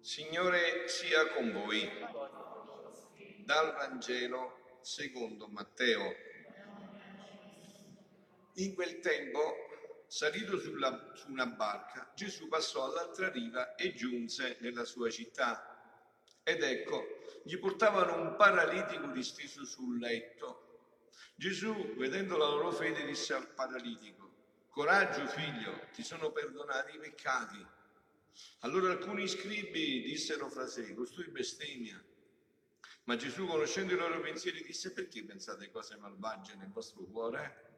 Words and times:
Signore 0.00 0.86
sia 0.86 1.26
con 1.34 1.50
voi. 1.50 1.90
Dal 3.44 3.72
Vangelo 3.72 4.78
secondo 4.82 5.48
Matteo. 5.48 6.14
In 8.54 8.74
quel 8.74 9.00
tempo, 9.00 9.63
salito 10.14 10.60
sulla, 10.60 11.10
su 11.14 11.28
una 11.32 11.46
barca, 11.46 12.12
Gesù 12.14 12.46
passò 12.46 12.84
all'altra 12.84 13.30
riva 13.30 13.74
e 13.74 13.94
giunse 13.94 14.58
nella 14.60 14.84
sua 14.84 15.10
città. 15.10 15.76
Ed 16.44 16.62
ecco, 16.62 17.18
gli 17.42 17.58
portavano 17.58 18.20
un 18.20 18.36
paralitico 18.36 19.08
disteso 19.08 19.64
sul 19.64 19.98
letto. 19.98 21.08
Gesù, 21.34 21.96
vedendo 21.96 22.36
la 22.36 22.46
loro 22.46 22.70
fede, 22.70 23.04
disse 23.04 23.34
al 23.34 23.48
paralitico, 23.48 24.30
Coraggio 24.68 25.26
figlio, 25.26 25.88
ti 25.92 26.04
sono 26.04 26.30
perdonati 26.30 26.94
i 26.94 27.00
peccati. 27.00 27.66
Allora 28.60 28.92
alcuni 28.92 29.26
scribi 29.26 30.02
dissero 30.02 30.48
fra 30.48 30.68
sé, 30.68 30.94
costui 30.94 31.26
bestemmia. 31.26 32.00
Ma 33.04 33.16
Gesù, 33.16 33.46
conoscendo 33.48 33.94
i 33.94 33.96
loro 33.96 34.20
pensieri, 34.20 34.62
disse, 34.62 34.92
perché 34.92 35.24
pensate 35.24 35.72
cose 35.72 35.96
malvagie 35.96 36.54
nel 36.54 36.70
vostro 36.70 37.02
cuore? 37.02 37.73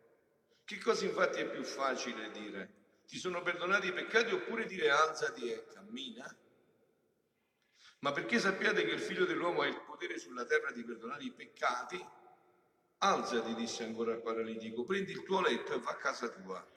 Che 0.66 0.80
cosa 0.80 1.04
infatti 1.04 1.38
è 1.38 1.48
più 1.48 1.62
facile 1.62 2.28
dire? 2.32 2.72
Ti 3.06 3.18
sono 3.18 3.40
perdonati 3.40 3.86
i 3.86 3.92
peccati 3.92 4.32
oppure 4.34 4.66
dire 4.66 4.90
alzati 4.90 5.48
e 5.48 5.64
cammina? 5.72 6.26
Ma 8.00 8.10
perché 8.10 8.40
sappiate 8.40 8.84
che 8.84 8.90
il 8.90 9.00
figlio 9.00 9.26
dell'uomo 9.26 9.60
ha 9.60 9.68
il 9.68 9.80
potere 9.86 10.18
sulla 10.18 10.44
terra 10.44 10.72
di 10.72 10.82
perdonare 10.82 11.22
i 11.22 11.32
peccati? 11.32 12.04
Alzati, 12.98 13.54
disse 13.54 13.84
ancora 13.84 14.14
al 14.14 14.22
paralitico, 14.22 14.84
prendi 14.84 15.12
il 15.12 15.22
tuo 15.22 15.40
letto 15.40 15.72
e 15.72 15.78
va 15.78 15.92
a 15.92 15.98
casa 15.98 16.30
tua. 16.30 16.68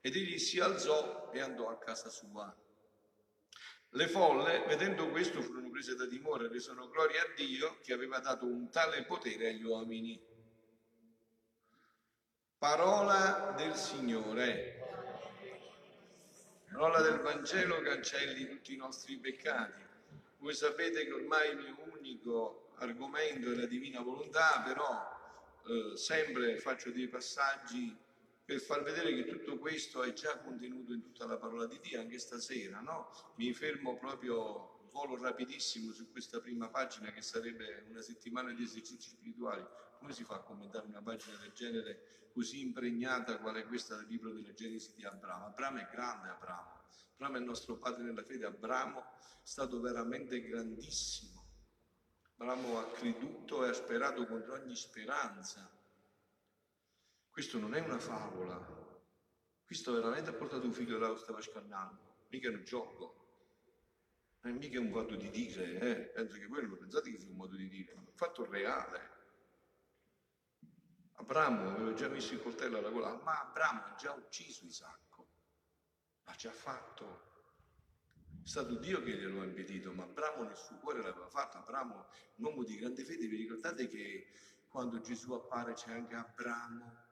Ed 0.00 0.16
egli 0.16 0.38
si 0.38 0.58
alzò 0.58 1.30
e 1.30 1.40
andò 1.40 1.68
a 1.68 1.76
casa 1.76 2.08
sua. 2.08 2.50
Le 3.90 4.08
folle, 4.08 4.64
vedendo 4.66 5.10
questo, 5.10 5.42
furono 5.42 5.68
prese 5.68 5.94
da 5.94 6.06
timore 6.06 6.46
e 6.46 6.48
resero 6.48 6.88
gloria 6.88 7.20
a 7.20 7.32
Dio 7.36 7.78
che 7.82 7.92
aveva 7.92 8.20
dato 8.20 8.46
un 8.46 8.70
tale 8.70 9.04
potere 9.04 9.48
agli 9.48 9.64
uomini. 9.64 10.18
Parola 12.58 13.54
del 13.56 13.76
Signore. 13.76 14.74
Parola 16.68 17.00
del 17.02 17.20
Vangelo 17.20 17.80
cancelli 17.82 18.48
tutti 18.48 18.74
i 18.74 18.76
nostri 18.76 19.16
peccati. 19.16 19.80
Voi 20.38 20.54
sapete 20.54 21.04
che 21.04 21.12
ormai 21.12 21.50
il 21.50 21.58
mio 21.58 21.76
unico 21.96 22.72
argomento 22.78 23.52
è 23.52 23.54
la 23.54 23.66
divina 23.66 24.00
volontà, 24.00 24.60
però 24.66 25.08
eh, 25.68 25.96
sempre 25.96 26.56
faccio 26.56 26.90
dei 26.90 27.06
passaggi 27.06 27.96
per 28.44 28.58
far 28.58 28.82
vedere 28.82 29.14
che 29.14 29.26
tutto 29.26 29.56
questo 29.58 30.02
è 30.02 30.12
già 30.12 30.36
contenuto 30.38 30.92
in 30.92 31.02
tutta 31.02 31.26
la 31.26 31.36
parola 31.36 31.66
di 31.66 31.78
Dio, 31.80 32.00
anche 32.00 32.18
stasera, 32.18 32.80
no? 32.80 33.08
Mi 33.36 33.52
fermo 33.52 33.96
proprio, 33.96 34.77
volo 34.90 35.16
rapidissimo 35.16 35.92
su 35.92 36.10
questa 36.10 36.40
prima 36.40 36.68
pagina 36.68 37.12
che 37.12 37.22
sarebbe 37.22 37.86
una 37.88 38.02
settimana 38.02 38.52
di 38.52 38.62
esercizi 38.62 39.10
spirituali. 39.10 39.64
Come 39.98 40.12
si 40.12 40.24
fa 40.24 40.36
a 40.36 40.40
commentare 40.40 40.86
una 40.86 41.02
pagina 41.02 41.36
del 41.38 41.52
genere 41.52 42.30
così 42.32 42.60
impregnata 42.60 43.38
quale 43.38 43.64
questa 43.64 43.96
del 43.96 44.06
libro 44.06 44.32
della 44.32 44.52
Genesi 44.52 44.94
di 44.94 45.04
Abramo? 45.04 45.46
Abramo 45.46 45.78
è 45.78 45.88
grande, 45.90 46.28
Abramo. 46.28 46.82
Abramo 47.14 47.36
è 47.36 47.38
il 47.38 47.44
nostro 47.44 47.76
padre 47.76 48.04
nella 48.04 48.22
fede, 48.22 48.46
Abramo 48.46 49.00
è 49.00 49.04
stato 49.42 49.80
veramente 49.80 50.40
grandissimo. 50.40 51.46
Abramo 52.36 52.78
ha 52.78 52.90
creduto 52.92 53.64
e 53.64 53.70
ha 53.70 53.72
sperato 53.72 54.26
contro 54.26 54.54
ogni 54.54 54.76
speranza 54.76 55.68
questo 57.38 57.60
non 57.60 57.72
è 57.76 57.78
una 57.78 58.00
favola. 58.00 58.58
Questo 59.64 59.92
veramente 59.92 60.30
ha 60.30 60.32
portato 60.32 60.66
un 60.66 60.72
figlio 60.72 60.98
là 60.98 61.06
lo 61.06 61.16
stava 61.16 61.40
scannando. 61.40 62.24
Mica 62.30 62.48
è 62.48 62.52
un 62.52 62.64
gioco. 62.64 63.17
Non 64.48 64.56
è 64.56 64.60
mica 64.60 64.80
un 64.80 64.88
modo 64.88 65.14
di 65.14 65.28
dire, 65.28 65.78
eh? 65.78 65.94
Penso 66.06 66.38
che 66.38 66.46
voi 66.46 66.62
non 66.62 66.70
lo 66.70 66.76
pensate 66.78 67.10
che 67.10 67.18
sia 67.18 67.28
un 67.28 67.36
modo 67.36 67.54
di 67.54 67.68
dire, 67.68 67.92
è 67.92 67.96
un 67.96 68.06
fatto 68.14 68.46
reale. 68.46 69.16
Abramo 71.16 71.68
aveva 71.68 71.92
già 71.92 72.08
messo 72.08 72.32
il 72.32 72.40
coltello 72.40 72.78
alla 72.78 72.88
gola, 72.88 73.20
ma 73.22 73.42
Abramo 73.42 73.82
ha 73.82 73.94
già 73.96 74.14
ucciso 74.14 74.64
Isacco. 74.64 75.28
L'ha 76.24 76.34
già 76.34 76.50
fatto. 76.50 77.26
È 78.42 78.48
stato 78.48 78.76
Dio 78.76 79.02
che 79.02 79.18
glielo 79.18 79.42
ha 79.42 79.44
impedito, 79.44 79.92
ma 79.92 80.04
Abramo 80.04 80.44
nel 80.44 80.56
suo 80.56 80.78
cuore 80.78 81.02
l'aveva 81.02 81.28
fatto. 81.28 81.58
Abramo, 81.58 82.06
un 82.36 82.44
uomo 82.44 82.64
di 82.64 82.78
grande 82.78 83.04
fede, 83.04 83.26
vi 83.26 83.36
ricordate 83.36 83.86
che 83.86 84.28
quando 84.66 84.98
Gesù 85.00 85.34
appare 85.34 85.74
c'è 85.74 85.92
anche 85.92 86.14
Abramo 86.14 87.04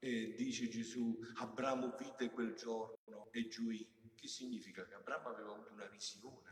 e 0.00 0.34
dice 0.34 0.68
Gesù, 0.68 1.16
Abramo 1.36 1.94
vide 1.96 2.28
quel 2.32 2.54
giorno 2.54 3.28
e 3.30 3.46
giuì. 3.46 3.88
Che 4.16 4.26
significa? 4.26 4.84
Che 4.84 4.94
Abramo 4.94 5.28
aveva 5.28 5.52
avuto 5.52 5.72
una 5.72 5.86
visione, 5.86 6.51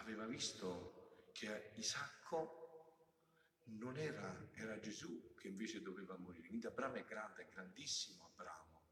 aveva 0.00 0.26
visto 0.26 1.30
che 1.32 1.72
Isacco 1.74 2.58
non 3.64 3.96
era, 3.96 4.48
era 4.54 4.78
Gesù 4.78 5.34
che 5.34 5.48
invece 5.48 5.82
doveva 5.82 6.16
morire. 6.16 6.48
Quindi 6.48 6.66
Abramo 6.66 6.96
è 6.96 7.04
grande, 7.04 7.42
è 7.42 7.48
grandissimo 7.48 8.30
Abramo, 8.32 8.82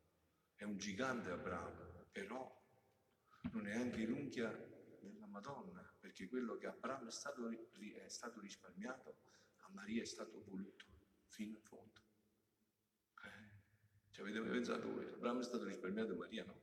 è 0.54 0.64
un 0.64 0.76
gigante 0.76 1.30
Abramo, 1.30 2.06
però 2.12 2.64
non 3.52 3.66
è 3.66 3.74
anche 3.74 4.04
l'unghia 4.04 4.50
della 5.00 5.26
Madonna, 5.26 5.82
perché 6.00 6.28
quello 6.28 6.56
che 6.56 6.66
Abramo 6.66 7.08
è 7.08 7.12
stato, 7.12 7.48
è 7.48 8.08
stato 8.08 8.40
risparmiato, 8.40 9.16
a 9.58 9.68
Maria 9.70 10.02
è 10.02 10.06
stato 10.06 10.42
voluto 10.44 10.84
fino 11.26 11.56
in 11.56 11.62
fondo. 11.62 12.04
Ci 14.10 14.22
avete 14.22 14.40
mai 14.40 14.48
pensato 14.48 14.90
voi? 14.90 15.04
Abramo 15.04 15.40
è 15.40 15.42
stato 15.42 15.64
risparmiato 15.64 16.14
Maria 16.14 16.42
no? 16.42 16.62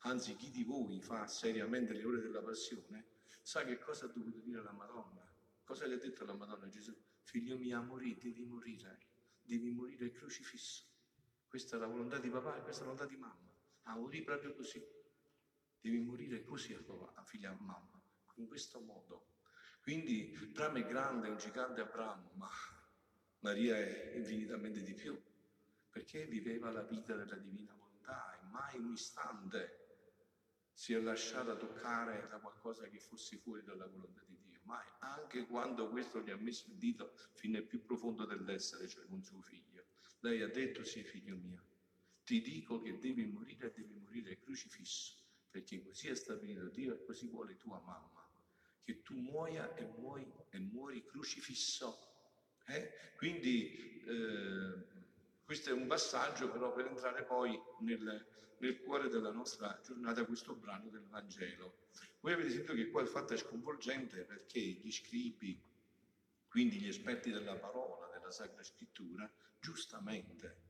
Anzi, 0.00 0.34
chi 0.34 0.50
di 0.50 0.64
voi 0.64 1.00
fa 1.00 1.24
seriamente 1.28 1.92
le 1.92 2.04
ore 2.04 2.20
della 2.20 2.42
passione 2.42 3.09
sa 3.50 3.64
che 3.64 3.80
cosa 3.80 4.04
ha 4.04 4.08
dovuto 4.08 4.38
dire 4.38 4.60
alla 4.60 4.70
Madonna. 4.70 5.28
Cosa 5.64 5.84
le 5.84 5.94
ha 5.94 5.98
detto 5.98 6.22
alla 6.22 6.34
Madonna 6.34 6.68
Gesù? 6.68 6.96
Figlio 7.24 7.58
mio, 7.58 7.82
morì, 7.82 8.16
devi 8.16 8.44
morire, 8.44 9.08
devi 9.42 9.72
morire 9.72 10.12
crocifisso. 10.12 10.84
Questa 11.48 11.74
è 11.74 11.80
la 11.80 11.88
volontà 11.88 12.18
di 12.18 12.30
papà 12.30 12.58
e 12.58 12.62
questa 12.62 12.84
è 12.84 12.86
la 12.86 12.92
volontà 12.92 13.12
di 13.12 13.20
mamma. 13.20 13.52
Ah, 13.82 13.96
morì 13.96 14.22
proprio 14.22 14.54
così. 14.54 14.80
Devi 15.80 15.98
morire 15.98 16.44
così 16.44 16.74
a 16.74 16.80
papà, 16.80 17.20
a 17.20 17.24
figlia 17.24 17.50
a 17.50 17.56
mamma, 17.58 18.00
in 18.36 18.46
questo 18.46 18.78
modo. 18.78 19.38
Quindi 19.82 20.32
Abramo 20.40 20.78
è 20.78 20.86
grande, 20.86 21.26
è 21.26 21.30
un 21.30 21.38
gigante 21.38 21.80
Abramo, 21.80 22.30
ma 22.34 22.48
Maria 23.40 23.76
è 23.76 24.12
infinitamente 24.14 24.80
di 24.80 24.94
più 24.94 25.20
perché 25.90 26.24
viveva 26.26 26.70
la 26.70 26.82
vita 26.82 27.16
della 27.16 27.34
divina 27.34 27.74
volontà 27.74 28.38
e 28.38 28.44
mai 28.44 28.78
un 28.78 28.92
istante 28.92 29.89
si 30.80 30.94
è 30.94 30.98
lasciata 30.98 31.56
toccare 31.56 32.26
da 32.30 32.38
qualcosa 32.38 32.88
che 32.88 32.98
fosse 32.98 33.36
fuori 33.36 33.62
dalla 33.62 33.86
volontà 33.86 34.22
di 34.26 34.38
Dio, 34.40 34.60
mai, 34.62 34.86
anche 35.00 35.44
quando 35.44 35.90
questo 35.90 36.22
gli 36.22 36.30
ha 36.30 36.38
messo 36.38 36.70
il 36.70 36.76
dito 36.76 37.12
fino 37.34 37.58
al 37.58 37.64
più 37.64 37.84
profondo 37.84 38.24
dell'essere, 38.24 38.88
cioè 38.88 39.04
con 39.04 39.22
suo 39.22 39.42
figlio. 39.42 39.84
Lei 40.20 40.40
ha 40.40 40.48
detto, 40.48 40.82
sì 40.82 41.02
figlio 41.04 41.36
mio, 41.36 41.62
ti 42.24 42.40
dico 42.40 42.80
che 42.80 42.98
devi 42.98 43.26
morire 43.26 43.66
e 43.66 43.72
devi 43.76 43.92
morire 43.92 44.38
crocifisso, 44.38 45.16
perché 45.50 45.82
così 45.82 46.08
è 46.08 46.14
stabilito 46.14 46.70
Dio 46.70 46.94
e 46.94 47.04
così 47.04 47.26
vuole 47.26 47.58
tua 47.58 47.78
mamma, 47.80 48.26
che 48.82 49.02
tu 49.02 49.12
muoia 49.16 49.74
e, 49.74 49.84
muoi, 49.98 50.32
e 50.48 50.58
muori 50.60 51.04
crocifisso. 51.04 52.08
Eh? 52.64 52.90
Quindi 53.18 54.02
eh, 54.06 54.86
questo 55.44 55.68
è 55.68 55.72
un 55.74 55.86
passaggio 55.86 56.50
però 56.50 56.72
per 56.72 56.86
entrare 56.86 57.22
poi 57.24 57.60
nel, 57.80 58.26
nel 58.60 58.80
cuore 58.80 59.08
della 59.08 59.30
nostra 59.30 59.80
giornata, 59.82 60.24
questo 60.24 60.54
brano 60.54 60.88
del 60.90 61.06
Vangelo. 61.06 61.88
Voi 62.20 62.32
avete 62.34 62.50
sentito 62.50 62.74
che 62.74 62.90
qua 62.90 63.00
il 63.00 63.08
fatto 63.08 63.32
è 63.32 63.36
sconvolgente 63.36 64.24
perché 64.24 64.60
gli 64.60 64.92
scribi, 64.92 65.58
quindi 66.46 66.78
gli 66.78 66.88
esperti 66.88 67.30
della 67.30 67.56
parola, 67.56 68.08
della 68.08 68.30
Sacra 68.30 68.62
Scrittura, 68.62 69.30
giustamente 69.58 70.68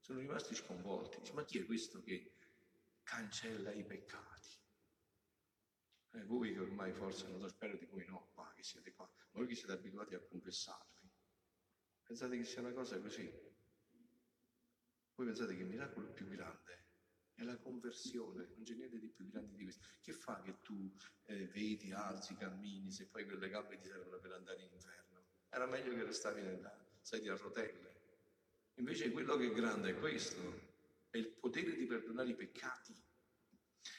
sono 0.00 0.18
rimasti 0.18 0.54
sconvolti. 0.54 1.20
Dice, 1.20 1.32
ma 1.32 1.44
chi 1.44 1.58
è 1.58 1.64
questo 1.64 2.02
che 2.02 2.32
cancella 3.02 3.72
i 3.72 3.84
peccati? 3.84 4.50
Eh, 6.14 6.24
voi 6.24 6.52
che 6.52 6.60
ormai 6.60 6.92
forse 6.92 7.26
non 7.28 7.40
lo 7.40 7.48
spero 7.48 7.76
di 7.76 7.86
voi 7.86 8.04
no, 8.06 8.28
qua 8.34 8.52
che 8.54 8.62
siete 8.62 8.92
qua, 8.92 9.08
voi 9.30 9.46
che 9.46 9.54
siete 9.54 9.72
abituati 9.72 10.14
a 10.14 10.20
confessarvi, 10.20 11.10
pensate 12.04 12.36
che 12.36 12.44
sia 12.44 12.60
una 12.60 12.72
cosa 12.72 13.00
così? 13.00 13.32
Voi 15.14 15.26
pensate 15.26 15.56
che 15.56 15.62
il 15.62 15.68
miracolo 15.68 16.08
più 16.08 16.28
grande 16.28 16.81
è 17.34 17.42
la 17.42 17.56
conversione, 17.58 18.48
non 18.54 18.64
c'è 18.64 18.74
niente 18.74 18.98
di 18.98 19.08
più 19.08 19.28
grande 19.28 19.54
di 19.56 19.64
questo. 19.64 19.86
Che 20.00 20.12
fa 20.12 20.40
che 20.42 20.60
tu 20.62 20.94
eh, 21.24 21.46
vedi, 21.48 21.92
alzi, 21.92 22.34
cammini, 22.36 22.90
se 22.90 23.06
poi 23.06 23.24
quelle 23.24 23.48
gambe 23.48 23.78
ti 23.78 23.86
servono 23.86 24.18
per 24.18 24.32
andare 24.32 24.62
in 24.62 24.70
inferno? 24.72 25.24
Era 25.48 25.66
meglio 25.66 25.94
che 25.94 26.04
restavi 26.04 26.42
nella 26.42 26.74
sedia 27.00 27.34
a 27.34 27.36
rotelle. 27.36 28.00
Invece 28.74 29.10
quello 29.10 29.36
che 29.36 29.46
è 29.46 29.52
grande 29.52 29.90
è 29.90 29.98
questo, 29.98 30.70
è 31.10 31.18
il 31.18 31.28
potere 31.28 31.74
di 31.76 31.86
perdonare 31.86 32.30
i 32.30 32.34
peccati. 32.34 32.94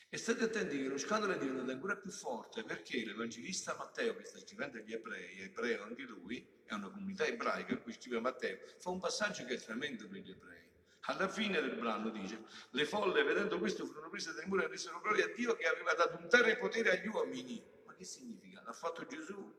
E 0.09 0.17
state 0.17 0.43
attenti 0.43 0.77
che 0.77 0.87
lo 0.87 0.97
scandalo 0.97 1.33
è 1.33 1.39
diventato 1.39 1.71
ancora 1.71 1.97
più 1.97 2.11
forte 2.11 2.63
perché 2.63 3.03
l'Evangelista 3.03 3.75
Matteo, 3.75 4.15
che 4.15 4.25
sta 4.25 4.39
scrivendo 4.39 4.77
agli 4.77 4.93
ebrei, 4.93 5.39
ebreo 5.39 5.83
anche 5.83 6.03
lui, 6.03 6.47
è 6.65 6.73
una 6.73 6.89
comunità 6.89 7.25
ebraica 7.25 7.73
in 7.73 7.81
cui 7.81 7.93
scrive 7.93 8.19
Matteo, 8.19 8.59
fa 8.77 8.91
un 8.91 8.99
passaggio 8.99 9.43
che 9.45 9.55
è 9.55 9.59
tremendo 9.59 10.07
per 10.07 10.19
gli 10.21 10.29
ebrei. 10.29 10.69
Alla 11.05 11.27
fine 11.27 11.59
del 11.59 11.75
brano 11.75 12.09
dice, 12.09 12.45
le 12.71 12.85
folle 12.85 13.23
vedendo 13.23 13.59
questo 13.59 13.85
furono 13.85 14.09
prese 14.09 14.33
da 14.33 14.41
temore 14.41 14.63
e 14.63 14.67
resero 14.67 15.01
gloria 15.01 15.25
a 15.25 15.33
Dio 15.33 15.53
che 15.55 15.67
aveva 15.67 15.93
dato 15.93 16.17
un 16.17 16.29
tale 16.29 16.57
potere 16.57 16.91
agli 16.91 17.07
uomini. 17.07 17.61
Ma 17.85 17.93
che 17.93 18.05
significa? 18.05 18.61
L'ha 18.61 18.71
fatto 18.71 19.05
Gesù 19.05 19.53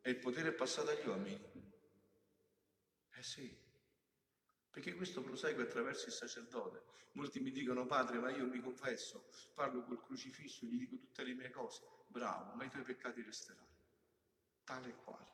e 0.00 0.10
il 0.10 0.18
potere 0.18 0.50
è 0.50 0.52
passato 0.52 0.90
agli 0.90 1.06
uomini. 1.08 1.72
Eh 3.14 3.22
sì, 3.22 3.58
perché 4.70 4.94
questo 4.94 5.22
prosegue 5.22 5.64
attraverso 5.64 6.06
il 6.06 6.12
sacerdote. 6.12 6.84
Molti 7.12 7.40
mi 7.40 7.50
dicono, 7.50 7.86
padre, 7.86 8.18
ma 8.18 8.30
io 8.30 8.46
mi 8.46 8.60
confesso, 8.60 9.28
parlo 9.54 9.82
col 9.82 10.02
crocifisso, 10.02 10.66
gli 10.66 10.76
dico 10.76 10.98
tutte 10.98 11.24
le 11.24 11.34
mie 11.34 11.50
cose. 11.50 11.82
Bravo, 12.06 12.52
ma 12.52 12.64
i 12.64 12.68
tuoi 12.68 12.84
peccati 12.84 13.22
resteranno, 13.22 13.80
tale 14.62 14.90
e 14.90 14.94
quale. 14.96 15.30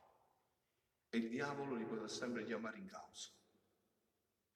E 1.09 1.17
il 1.17 1.29
diavolo 1.29 1.75
li 1.75 1.85
potrà 1.85 2.07
sempre 2.07 2.43
chiamare 2.45 2.77
in 2.77 2.87
causa. 2.87 3.29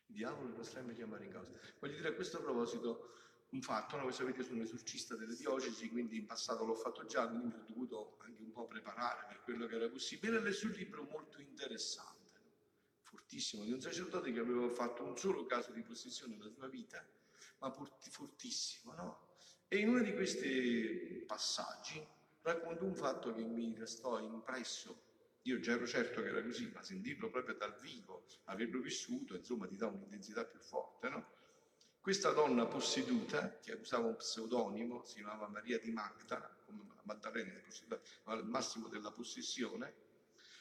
Diavolo 0.08 0.48
li 0.48 0.54
potrà 0.54 0.72
sempre 0.72 0.96
chiamare 0.96 1.26
in 1.26 1.32
causa. 1.32 1.52
Voglio 1.80 1.96
dire 1.96 2.10
a 2.10 2.14
questo 2.14 2.42
proposito 2.42 3.14
un 3.50 3.62
fatto, 3.62 3.96
no? 3.96 4.04
voi 4.04 4.14
sapete 4.14 4.44
sono 4.44 4.62
esorcista 4.62 5.16
delle 5.16 5.36
diocesi, 5.36 5.90
quindi 5.90 6.18
in 6.18 6.26
passato 6.26 6.66
l'ho 6.66 6.76
fatto 6.76 7.06
già, 7.06 7.28
quindi 7.28 7.48
mi 7.48 7.54
ho 7.54 7.66
dovuto 7.68 8.18
anche 8.20 8.42
un 8.42 8.52
po' 8.52 8.68
preparare 8.68 9.26
per 9.28 9.42
quello 9.44 9.68
che 9.68 9.76
era 9.76 9.90
possibile. 9.90 10.38
E 10.38 10.42
lessi 10.42 10.66
un 10.66 10.72
libro 10.72 11.04
molto 11.04 11.40
interessante, 11.40 12.42
fortissimo, 13.02 13.64
di 13.64 13.72
un 13.72 13.80
sacerdote 13.80 14.32
che 14.32 14.40
aveva 14.40 14.70
fatto 14.70 15.04
un 15.04 15.18
solo 15.18 15.46
caso 15.46 15.72
di 15.72 15.82
possessione 15.82 16.36
nella 16.36 16.52
sua 16.52 16.68
vita, 16.68 17.06
ma 17.60 17.72
fortissimo, 17.72 18.94
no? 18.94 19.28
E 19.68 19.78
in 19.78 19.90
uno 19.90 20.02
di 20.02 20.14
questi 20.14 21.24
passaggi 21.26 22.06
racconta 22.42 22.84
un 22.84 22.96
fatto 22.96 23.34
che 23.34 23.44
mi 23.44 23.74
restò 23.78 24.20
impresso 24.20 25.07
io 25.44 25.60
già 25.60 25.74
ero 25.74 25.88
certo 25.88 26.22
che 26.22 26.30
era 26.30 26.44
così, 26.44 26.70
ma 26.74 26.84
sentirlo 26.84 27.30
proprio 27.30 27.56
dal 27.56 27.78
vivo, 27.80 28.26
averlo 28.46 28.80
vissuto, 28.82 29.36
insomma, 29.36 29.68
ti 29.68 29.76
dà 29.76 29.88
un'intensità 29.88 30.44
più 30.46 30.60
forte, 30.60 31.10
no? 31.10 31.36
Questa 32.02 32.32
donna 32.32 32.66
posseduta, 32.66 33.60
che 33.60 33.74
usava 33.74 34.08
un 34.08 34.16
pseudonimo, 34.16 35.04
si 35.04 35.16
chiamava 35.16 35.48
Maria 35.48 35.80
di 35.80 35.92
Magda, 35.92 36.58
come 36.66 36.84
Maddalena, 37.04 37.54
al 38.26 38.46
massimo 38.46 38.88
della 38.88 39.12
possessione, 39.12 39.94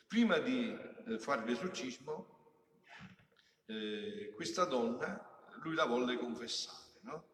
prima 0.07 0.39
di 0.39 0.77
eh, 1.07 1.19
fare 1.19 1.45
l'esorcismo, 1.45 2.35
eh, 3.67 4.33
questa 4.35 4.65
donna, 4.65 5.49
lui 5.63 5.75
la 5.75 5.85
volle 5.85 6.17
confessare, 6.17 6.99
no? 7.03 7.29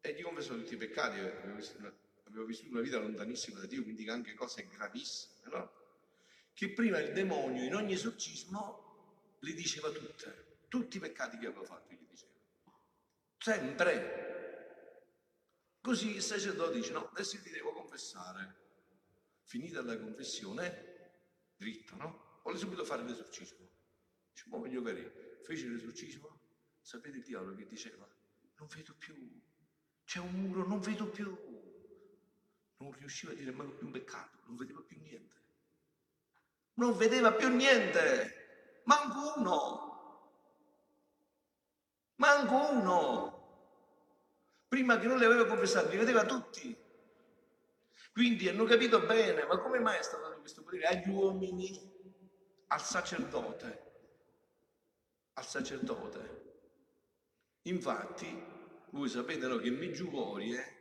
E 0.00 0.14
gli 0.14 0.22
confessò 0.22 0.54
tutti 0.54 0.74
i 0.74 0.78
peccati, 0.78 1.18
aveva 1.18 2.44
vissuto 2.44 2.70
una 2.70 2.80
vita 2.80 2.98
lontanissima 2.98 3.60
da 3.60 3.66
Dio, 3.66 3.82
quindi 3.82 4.08
anche 4.08 4.34
cose 4.34 4.66
gravissime, 4.66 5.48
no? 5.50 5.79
Che 6.60 6.68
prima 6.68 6.98
il 6.98 7.14
demonio 7.14 7.64
in 7.64 7.74
ogni 7.74 7.94
esorcismo 7.94 9.38
le 9.38 9.54
diceva 9.54 9.90
tutte, 9.90 10.58
tutti 10.68 10.98
i 10.98 11.00
peccati 11.00 11.38
che 11.38 11.46
aveva 11.46 11.64
fatto 11.64 11.94
gli 11.94 12.06
diceva. 12.06 12.34
Sempre. 13.38 15.08
Così 15.80 16.16
il 16.16 16.20
sacerdote 16.20 16.74
dice, 16.74 16.92
no, 16.92 17.08
adesso 17.08 17.40
ti 17.40 17.48
devo 17.48 17.72
confessare. 17.72 18.56
Finita 19.44 19.80
la 19.80 19.98
confessione, 19.98 21.12
dritto, 21.56 21.96
no? 21.96 22.40
Vuole 22.42 22.58
subito 22.58 22.84
fare 22.84 23.04
l'esorcismo. 23.04 23.66
Dice, 24.30 24.44
ma 24.50 24.58
voglio 24.58 24.82
vedere. 24.82 25.38
Fece 25.42 25.66
l'esorcismo, 25.66 26.42
sapete 26.82 27.16
il 27.16 27.22
diavolo 27.22 27.54
che 27.54 27.64
diceva? 27.64 28.06
Non 28.58 28.68
vedo 28.68 28.94
più, 28.98 29.14
c'è 30.04 30.18
un 30.18 30.34
muro, 30.34 30.66
non 30.66 30.80
vedo 30.80 31.08
più. 31.08 31.34
Non 32.76 32.92
riusciva 32.92 33.32
a 33.32 33.34
dire 33.34 33.50
mai 33.50 33.70
più 33.70 33.86
un 33.86 33.92
peccato, 33.92 34.40
non 34.44 34.56
vedeva 34.56 34.82
più 34.82 34.98
niente 35.00 35.39
non 36.74 36.96
vedeva 36.96 37.32
più 37.32 37.48
niente, 37.48 38.82
manco 38.84 39.38
uno, 39.38 39.90
manco 42.16 42.70
uno. 42.72 43.38
Prima 44.68 44.98
che 44.98 45.06
non 45.06 45.18
li 45.18 45.24
aveva 45.24 45.46
confessati, 45.46 45.90
li 45.90 45.96
vedeva 45.96 46.24
tutti. 46.24 46.76
Quindi 48.12 48.48
hanno 48.48 48.64
capito 48.64 49.00
bene, 49.00 49.44
ma 49.44 49.58
come 49.58 49.78
mai 49.78 49.98
è 49.98 50.02
stato 50.02 50.28
dato 50.28 50.40
questo 50.40 50.62
potere 50.62 50.86
agli 50.86 51.08
uomini, 51.08 51.90
al 52.68 52.82
sacerdote? 52.82 53.88
Al 55.34 55.46
sacerdote. 55.46 56.38
Infatti, 57.62 58.42
voi 58.90 59.08
sapete 59.08 59.46
no, 59.46 59.56
che 59.58 59.70
Meggiugorie, 59.70 60.78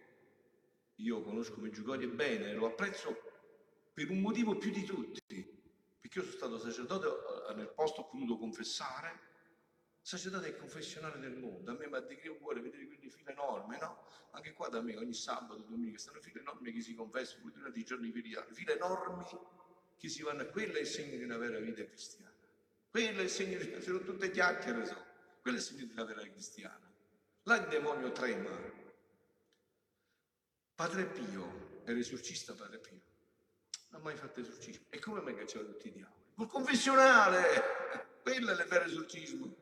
io 0.96 1.22
conosco 1.22 1.60
Meggiugorie 1.60 2.08
bene, 2.08 2.54
lo 2.54 2.68
apprezzo 2.68 3.16
per 3.94 4.10
un 4.10 4.22
motivo 4.22 4.56
più 4.58 4.72
di 4.72 4.84
tutti 4.84 5.59
perché 6.10 6.20
io 6.20 6.24
sono 6.24 6.38
stato 6.38 6.60
sacerdote 6.60 7.08
eh, 7.50 7.54
nel 7.54 7.70
posto, 7.70 8.02
ho 8.02 8.08
potuto 8.10 8.38
confessare. 8.38 9.28
Sacerdote 10.02 10.48
il 10.48 10.58
confessionale 10.58 11.20
del 11.20 11.38
mondo. 11.38 11.70
A 11.70 11.76
me 11.76 11.88
mi 11.88 11.96
ha 11.96 12.00
un 12.00 12.38
cuore 12.40 12.62
vedere 12.62 12.88
quelle 12.88 13.10
file 13.10 13.32
enormi, 13.32 13.78
no? 13.78 14.06
Anche 14.32 14.54
qua 14.54 14.70
da 14.70 14.82
me 14.82 14.98
ogni 14.98 15.14
sabato, 15.14 15.62
domenica, 15.62 16.00
stanno 16.00 16.20
file 16.20 16.40
enormi 16.40 16.72
che 16.72 16.82
si 16.82 16.96
confessano 16.96 17.52
durante 17.52 17.78
i 17.78 17.84
giorni 17.84 18.12
feriali, 18.12 18.52
file 18.54 18.76
enormi 18.76 19.24
che 19.98 20.10
si 20.10 20.24
vanno 20.24 20.42
a... 20.42 20.46
Quello 20.46 20.78
è 20.78 20.80
il 20.80 20.88
segno 20.88 21.16
di 21.16 21.24
una 21.24 21.38
vera 21.38 21.60
vita 21.60 21.86
cristiana. 21.86 22.34
Quello 22.90 23.20
è 23.20 23.24
il 23.24 23.30
segno 23.30 23.60
di... 23.60 23.82
sono 23.82 24.00
tutte 24.00 24.32
chiacchiere, 24.32 24.86
so. 24.86 25.06
Quello 25.42 25.58
è 25.58 25.60
il 25.60 25.66
segno 25.66 25.86
di 25.86 25.92
una 25.92 26.06
vera 26.06 26.22
cristiana. 26.22 26.92
Là 27.44 27.58
il 27.58 27.68
demonio 27.68 28.12
trema. 28.12 28.78
Padre 30.74 31.06
Pio, 31.06 31.82
era 31.84 32.00
esorcista 32.00 32.54
Padre 32.54 32.80
Pio 32.80 33.09
non 33.90 34.02
ha 34.02 34.04
mai 34.04 34.16
fatto 34.16 34.40
esorcismo. 34.40 34.86
E 34.90 35.00
come 35.00 35.22
mai 35.22 35.36
cacciava 35.36 35.66
tutti 35.66 35.88
i 35.88 35.92
diavoli? 35.92 36.18
Col 36.36 36.48
confessionale! 36.48 37.44
Quello 38.22 38.52
è 38.52 38.62
il 38.62 38.68
vero 38.68 38.86
esorcismo. 38.86 39.56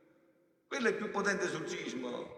Quello 0.68 0.88
è 0.88 0.92
il 0.92 0.98
più 0.98 1.10
potente 1.10 1.46
esorcismo. 1.46 2.36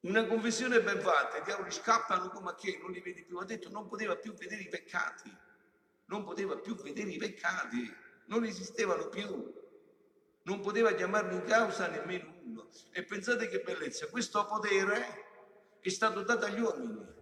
Una 0.00 0.26
confessione 0.26 0.80
ben 0.80 1.00
fatta, 1.00 1.38
i 1.38 1.42
diavoli 1.42 1.70
scappano 1.70 2.30
come 2.30 2.50
a 2.50 2.54
che 2.54 2.78
non 2.80 2.92
li 2.92 3.00
vedi 3.00 3.24
più. 3.24 3.36
Ha 3.38 3.44
detto 3.44 3.68
non 3.68 3.86
poteva 3.86 4.16
più 4.16 4.32
vedere 4.32 4.62
i 4.62 4.68
peccati. 4.68 5.36
Non 6.06 6.24
poteva 6.24 6.56
più 6.56 6.74
vedere 6.76 7.10
i 7.10 7.18
peccati. 7.18 7.94
Non 8.26 8.44
esistevano 8.44 9.08
più. 9.08 9.52
Non 10.42 10.60
poteva 10.60 10.94
chiamarli 10.94 11.34
in 11.34 11.44
causa 11.44 11.88
nemmeno 11.88 12.34
uno. 12.44 12.68
E 12.92 13.04
pensate 13.04 13.48
che 13.48 13.60
bellezza, 13.60 14.08
questo 14.08 14.46
potere 14.46 15.26
è 15.80 15.88
stato 15.90 16.22
dato 16.22 16.46
agli 16.46 16.60
uomini 16.60 17.16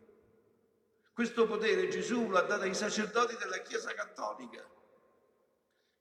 questo 1.16 1.46
potere 1.46 1.88
Gesù 1.88 2.28
l'ha 2.28 2.42
dato 2.42 2.64
ai 2.64 2.74
sacerdoti 2.74 3.36
della 3.38 3.62
Chiesa 3.62 3.94
Cattolica, 3.94 4.62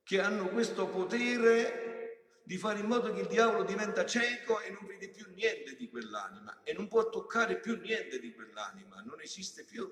che 0.03 0.19
hanno 0.19 0.49
questo 0.49 0.89
potere 0.89 2.39
di 2.43 2.57
fare 2.57 2.79
in 2.79 2.87
modo 2.87 3.13
che 3.13 3.21
il 3.21 3.27
diavolo 3.27 3.63
diventa 3.63 4.05
cieco 4.05 4.59
e 4.59 4.71
non 4.71 4.85
vede 4.85 5.07
più 5.11 5.25
niente 5.31 5.77
di 5.77 5.87
quell'anima 5.89 6.63
e 6.63 6.73
non 6.73 6.89
può 6.89 7.07
toccare 7.07 7.61
più 7.61 7.77
niente 7.77 8.19
di 8.19 8.33
quell'anima, 8.33 9.03
non 9.05 9.21
esiste 9.21 9.63
più. 9.63 9.89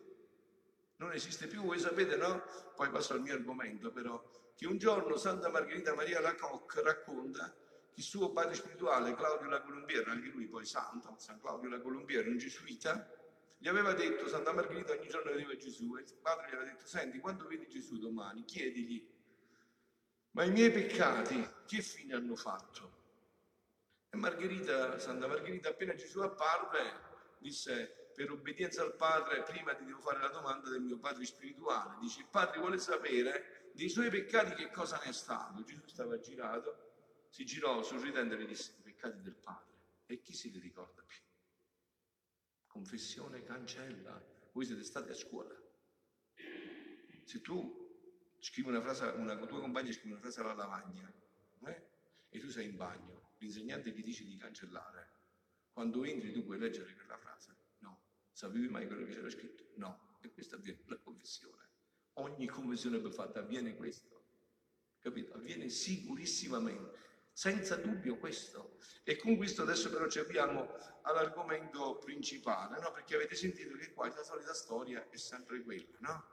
Non 0.97 1.13
esiste 1.13 1.47
più, 1.47 1.63
voi 1.63 1.79
sapete, 1.79 2.17
no? 2.17 2.43
Poi 2.75 2.89
passo 2.89 3.13
al 3.13 3.21
mio 3.21 3.33
argomento, 3.33 3.93
però, 3.93 4.21
che 4.57 4.67
un 4.67 4.77
giorno 4.77 5.15
Santa 5.15 5.47
Margherita 5.47 5.95
Maria 5.95 6.19
Lacocque 6.19 6.83
racconta 6.83 7.55
che 7.93 8.01
il 8.01 8.03
suo 8.03 8.33
padre 8.33 8.55
spirituale, 8.55 9.15
Claudio 9.15 9.47
La 9.47 9.61
Colombiera, 9.61 10.11
anche 10.11 10.27
lui 10.27 10.47
poi 10.47 10.65
santo, 10.65 11.15
San 11.17 11.39
Claudio 11.39 11.69
La 11.69 11.79
Colombiera, 11.79 12.27
un 12.27 12.37
gesuita, 12.37 13.22
gli 13.63 13.69
aveva 13.69 13.93
detto, 13.93 14.27
Santa 14.27 14.51
Margherita 14.51 14.91
ogni 14.91 15.07
giorno 15.07 15.31
vedeva 15.31 15.55
Gesù 15.55 15.95
e 15.95 16.01
il 16.01 16.13
padre 16.21 16.49
gli 16.49 16.53
aveva 16.55 16.69
detto, 16.69 16.85
senti, 16.85 17.17
quando 17.19 17.47
vedi 17.47 17.65
Gesù 17.69 17.97
domani, 17.97 18.43
chiedigli, 18.43 19.09
ma 20.31 20.43
i 20.43 20.51
miei 20.51 20.69
peccati 20.69 21.47
che 21.65 21.81
fine 21.81 22.13
hanno 22.13 22.35
fatto? 22.35 22.91
E 24.09 24.17
Margherita, 24.17 24.99
Santa 24.99 25.27
Margherita, 25.27 25.69
appena 25.69 25.95
Gesù 25.95 26.19
apparve, 26.19 27.37
disse, 27.39 28.09
per 28.13 28.31
obbedienza 28.31 28.81
al 28.81 28.97
Padre, 28.97 29.43
prima 29.43 29.73
ti 29.75 29.85
devo 29.85 30.01
fare 30.01 30.19
la 30.19 30.27
domanda 30.27 30.69
del 30.69 30.81
mio 30.81 30.97
Padre 30.97 31.23
spirituale. 31.23 31.99
Dice, 32.01 32.19
il 32.19 32.27
Padre 32.29 32.59
vuole 32.59 32.77
sapere 32.77 33.71
dei 33.71 33.87
suoi 33.87 34.09
peccati 34.09 34.55
che 34.55 34.71
cosa 34.71 34.99
ne 35.01 35.11
è 35.11 35.13
stato. 35.13 35.63
Gesù 35.63 35.87
stava 35.87 36.19
girato, 36.19 37.27
si 37.29 37.45
girò 37.45 37.81
sorridendo 37.81 38.33
e 38.33 38.39
gli 38.39 38.45
disse, 38.45 38.73
i 38.79 38.81
peccati 38.81 39.21
del 39.21 39.35
Padre. 39.35 39.71
E 40.07 40.19
chi 40.19 40.33
si 40.33 40.51
li 40.51 40.59
ricorda 40.59 41.01
più? 41.01 41.22
Confessione 42.73 43.43
cancella. 43.43 44.19
Voi 44.51 44.65
siete 44.65 44.83
stati 44.83 45.11
a 45.11 45.13
scuola. 45.13 45.55
Se 47.23 47.39
tu 47.39 48.35
scrivi 48.39 48.69
una 48.69 48.81
frase, 48.81 49.05
una 49.15 49.37
tua 49.45 49.59
compagna 49.59 49.91
scrive 49.91 50.13
una 50.13 50.19
frase 50.19 50.39
alla 50.39 50.55
lavagna 50.55 51.13
eh? 51.67 51.83
e 52.29 52.39
tu 52.39 52.49
sei 52.49 52.69
in 52.69 52.75
bagno, 52.75 53.35
l'insegnante 53.37 53.93
ti 53.93 54.01
dice 54.01 54.25
di 54.25 54.35
cancellare. 54.37 55.11
Quando 55.71 56.03
entri 56.03 56.31
tu 56.31 56.43
puoi 56.43 56.57
leggere 56.57 56.95
quella 56.95 57.15
frase? 57.15 57.55
No. 57.79 58.01
Sapevi 58.31 58.67
mai 58.69 58.87
quello 58.87 59.05
che 59.05 59.11
c'era 59.13 59.29
scritto? 59.29 59.65
No. 59.75 60.17
E 60.21 60.31
questo 60.31 60.55
avviene 60.55 60.81
la 60.85 60.97
confessione. 60.97 61.69
Ogni 62.13 62.47
confessione 62.47 62.99
ben 62.99 63.11
fatta 63.11 63.41
avviene 63.41 63.75
questo. 63.75 64.23
Capito? 64.97 65.35
Avviene 65.35 65.69
sicurissimamente. 65.69 66.97
Senza 67.33 67.75
dubbio 67.75 68.17
questo. 68.17 68.77
E 69.03 69.17
con 69.17 69.35
questo 69.35 69.63
adesso 69.63 69.89
però 69.89 70.07
ci 70.07 70.19
abbiamo 70.19 70.71
all'argomento 71.01 71.97
principale, 71.97 72.79
no? 72.79 72.91
Perché 72.91 73.15
avete 73.15 73.35
sentito 73.35 73.75
che 73.75 73.91
qua 73.91 74.07
la 74.07 74.23
solita 74.23 74.53
storia 74.53 75.09
è 75.09 75.17
sempre 75.17 75.61
quella, 75.63 75.97
no? 75.99 76.27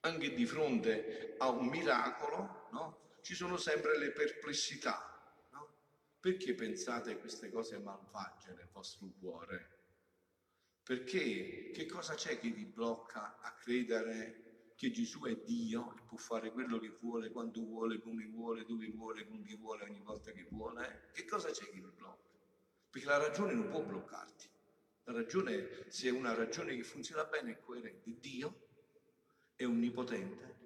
Anche 0.00 0.32
di 0.32 0.46
fronte 0.46 1.34
a 1.38 1.50
un 1.50 1.66
miracolo, 1.66 2.68
no? 2.72 3.18
Ci 3.20 3.34
sono 3.34 3.56
sempre 3.56 3.98
le 3.98 4.10
perplessità, 4.10 5.46
no? 5.50 5.74
Perché 6.18 6.54
pensate 6.54 7.18
queste 7.18 7.50
cose 7.50 7.78
malvagie 7.78 8.52
nel 8.54 8.68
vostro 8.72 9.08
cuore? 9.20 9.74
Perché 10.82 11.70
che 11.72 11.86
cosa 11.86 12.14
c'è 12.14 12.38
che 12.38 12.48
vi 12.48 12.64
blocca 12.64 13.38
a 13.40 13.52
credere 13.54 14.45
che 14.76 14.90
Gesù 14.90 15.24
è 15.24 15.34
Dio 15.36 15.94
e 15.96 16.02
può 16.06 16.18
fare 16.18 16.52
quello 16.52 16.78
che 16.78 16.94
vuole, 17.00 17.30
quando 17.30 17.62
vuole, 17.62 17.98
come 17.98 18.26
vuole, 18.26 18.64
dove 18.66 18.86
vuole, 18.90 19.26
con 19.26 19.42
chi 19.42 19.56
vuole, 19.56 19.84
ogni 19.84 20.02
volta 20.02 20.30
che 20.32 20.46
vuole? 20.50 21.08
Che 21.12 21.24
cosa 21.24 21.50
c'è 21.50 21.64
che 21.64 21.80
vi 21.80 21.80
blocca? 21.80 22.28
Perché 22.90 23.06
la 23.06 23.16
ragione 23.16 23.54
non 23.54 23.70
può 23.70 23.82
bloccarti. 23.82 24.50
La 25.04 25.12
ragione, 25.12 25.86
se 25.88 26.08
è 26.08 26.10
una 26.10 26.34
ragione 26.34 26.76
che 26.76 26.82
funziona 26.82 27.24
bene, 27.24 27.52
è 27.52 27.60
coerente. 27.60 28.18
Dio 28.20 28.66
è 29.54 29.64
onnipotente, 29.64 30.58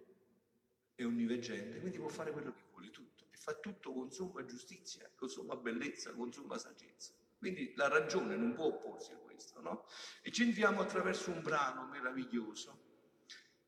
è 0.96 1.04
onniveggente, 1.04 1.78
quindi 1.78 1.98
può 1.98 2.08
fare 2.08 2.32
quello 2.32 2.52
che 2.52 2.62
vuole, 2.72 2.90
tutto. 2.90 3.26
E 3.30 3.36
fa 3.36 3.54
tutto 3.54 3.92
con 3.92 4.10
somma 4.10 4.44
giustizia, 4.44 5.08
con 5.14 5.28
somma 5.28 5.54
bellezza, 5.54 6.12
con 6.14 6.32
somma 6.32 6.58
saggezza. 6.58 7.12
Quindi 7.38 7.74
la 7.76 7.86
ragione 7.86 8.36
non 8.36 8.54
può 8.54 8.64
opporsi 8.64 9.12
a 9.12 9.16
questo, 9.16 9.60
no? 9.60 9.86
E 10.20 10.32
ci 10.32 10.42
entriamo 10.42 10.80
attraverso 10.80 11.30
un 11.30 11.42
brano 11.42 11.86
meraviglioso 11.86 12.89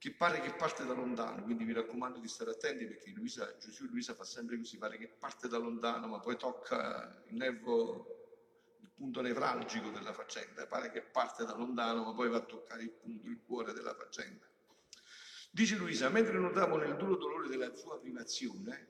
che 0.02 0.10
pare 0.10 0.40
che 0.40 0.52
parte 0.54 0.84
da 0.84 0.94
lontano, 0.94 1.44
quindi 1.44 1.62
vi 1.62 1.72
raccomando 1.72 2.18
di 2.18 2.26
stare 2.26 2.50
attenti 2.50 2.86
perché 2.86 3.10
Luisa, 3.10 3.56
Gesù 3.56 3.86
Luisa 3.86 4.14
fa 4.14 4.24
sempre 4.24 4.56
così, 4.56 4.76
pare 4.76 4.98
che 4.98 5.06
parte 5.06 5.46
da 5.46 5.58
lontano 5.58 6.08
ma 6.08 6.18
poi 6.18 6.36
tocca 6.36 7.22
il 7.28 7.36
nervo, 7.36 8.78
il 8.80 8.90
punto 8.92 9.20
nevralgico 9.20 9.90
della 9.90 10.12
faccenda, 10.12 10.66
pare 10.66 10.90
che 10.90 11.02
parte 11.02 11.44
da 11.44 11.54
lontano 11.54 12.02
ma 12.02 12.14
poi 12.14 12.28
va 12.30 12.38
a 12.38 12.40
toccare 12.40 12.82
il 12.82 12.90
punto, 12.90 13.28
il 13.28 13.40
cuore 13.46 13.72
della 13.72 13.94
faccenda. 13.94 14.44
Dice 15.52 15.76
Luisa, 15.76 16.08
mentre 16.08 16.36
notavo 16.36 16.78
nel 16.78 16.96
duro 16.96 17.14
dolore 17.14 17.46
della 17.46 17.72
sua 17.72 17.96
privazione, 18.00 18.88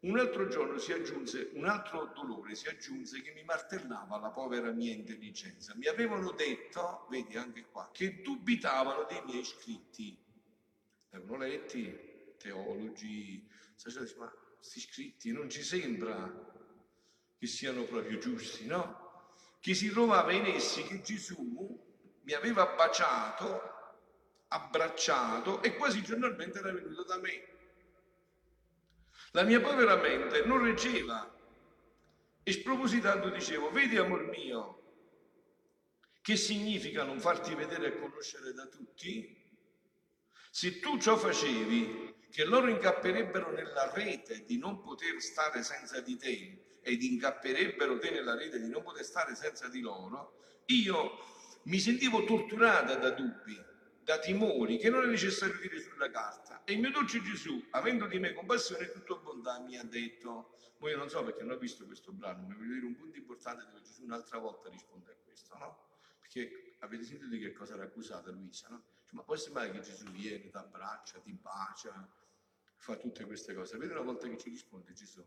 un 0.00 0.18
altro 0.18 0.48
giorno 0.48 0.76
si 0.78 0.90
aggiunse, 0.90 1.50
un 1.52 1.66
altro 1.66 2.10
dolore 2.16 2.56
si 2.56 2.66
aggiunse 2.66 3.22
che 3.22 3.30
mi 3.30 3.44
martellava 3.44 4.18
la 4.18 4.30
povera 4.30 4.72
mia 4.72 4.92
intelligenza. 4.92 5.72
Mi 5.76 5.86
avevano 5.86 6.32
detto, 6.32 7.06
vedi 7.10 7.36
anche 7.36 7.64
qua, 7.70 7.90
che 7.92 8.22
dubitavano 8.22 9.06
dei 9.08 9.22
miei 9.24 9.44
scritti 9.44 10.26
avevano 11.10 11.38
letti, 11.38 12.34
teologi, 12.38 13.48
sacerdoti, 13.74 14.18
ma 14.18 14.32
questi 14.56 14.80
scritti 14.80 15.32
non 15.32 15.48
ci 15.48 15.62
sembra 15.62 16.46
che 17.38 17.46
siano 17.46 17.84
proprio 17.84 18.18
giusti, 18.18 18.66
no? 18.66 19.26
Che 19.60 19.74
si 19.74 19.90
trovava 19.90 20.32
in 20.32 20.46
essi 20.46 20.82
che 20.82 21.00
Gesù 21.00 21.86
mi 22.22 22.32
aveva 22.32 22.66
baciato, 22.66 23.60
abbracciato 24.48 25.62
e 25.62 25.76
quasi 25.76 26.02
giornalmente 26.02 26.58
era 26.58 26.72
venuto 26.72 27.04
da 27.04 27.18
me. 27.18 27.56
La 29.32 29.42
mia 29.42 29.60
povera 29.60 29.96
mente 29.96 30.44
non 30.44 30.62
reggeva 30.62 31.34
e 32.42 32.52
spropositando 32.52 33.28
dicevo, 33.28 33.70
vedi 33.70 33.96
amor 33.96 34.24
mio, 34.28 34.82
che 36.22 36.36
significa 36.36 37.04
non 37.04 37.20
farti 37.20 37.54
vedere 37.54 37.86
e 37.88 37.98
conoscere 37.98 38.52
da 38.52 38.66
tutti? 38.66 39.37
Se 40.50 40.80
tu 40.80 40.98
ciò 40.98 41.16
facevi, 41.16 42.14
che 42.30 42.44
loro 42.44 42.68
incapperebbero 42.68 43.50
nella 43.50 43.90
rete 43.92 44.44
di 44.44 44.58
non 44.58 44.80
poter 44.80 45.20
stare 45.20 45.62
senza 45.62 46.00
di 46.00 46.16
te 46.16 46.78
ed 46.82 47.02
incapperebbero 47.02 47.98
te 47.98 48.10
nella 48.10 48.34
rete 48.34 48.60
di 48.60 48.68
non 48.68 48.82
poter 48.82 49.04
stare 49.04 49.34
senza 49.34 49.68
di 49.68 49.80
loro, 49.80 50.62
io 50.66 51.18
mi 51.64 51.78
sentivo 51.78 52.24
torturata 52.24 52.94
da 52.96 53.10
dubbi, 53.10 53.60
da 54.02 54.18
timori 54.18 54.78
che 54.78 54.90
non 54.90 55.04
è 55.04 55.06
necessario 55.06 55.58
dire 55.60 55.80
sulla 55.80 56.10
carta. 56.10 56.62
E 56.64 56.72
il 56.74 56.80
mio 56.80 56.90
dolce 56.90 57.22
Gesù, 57.22 57.66
avendo 57.70 58.06
di 58.06 58.18
me 58.18 58.32
compassione 58.32 58.84
e 58.84 58.92
tutta 58.92 59.14
bontà, 59.16 59.58
mi 59.60 59.76
ha 59.76 59.84
detto, 59.84 60.54
voi 60.78 60.96
non 60.96 61.08
so 61.08 61.22
perché 61.24 61.42
non 61.42 61.56
ho 61.56 61.58
visto 61.58 61.84
questo 61.84 62.12
brano, 62.12 62.46
ma 62.46 62.54
voglio 62.54 62.74
dire 62.74 62.86
un 62.86 62.96
punto 62.96 63.18
importante 63.18 63.64
dove 63.64 63.82
Gesù 63.82 64.04
un'altra 64.04 64.38
volta 64.38 64.68
risponde 64.68 65.10
a 65.10 65.16
questo, 65.24 65.56
no? 65.58 65.78
Perché 66.20 66.76
avete 66.80 67.04
sentito 67.04 67.28
di 67.28 67.38
che 67.38 67.52
cosa 67.52 67.74
era 67.74 67.84
accusata 67.84 68.30
Luisa, 68.30 68.68
no? 68.68 68.82
Ma 69.10 69.22
può 69.22 69.36
sembrare 69.36 69.70
che 69.70 69.80
Gesù 69.80 70.06
viene, 70.10 70.48
ti 70.48 70.50
abbraccia, 70.52 71.18
ti 71.20 71.32
bacia, 71.32 72.08
fa 72.76 72.96
tutte 72.96 73.24
queste 73.24 73.54
cose. 73.54 73.76
Vedi 73.78 73.92
una 73.92 74.02
volta 74.02 74.28
che 74.28 74.38
ci 74.38 74.50
risponde 74.50 74.92
Gesù, 74.92 75.24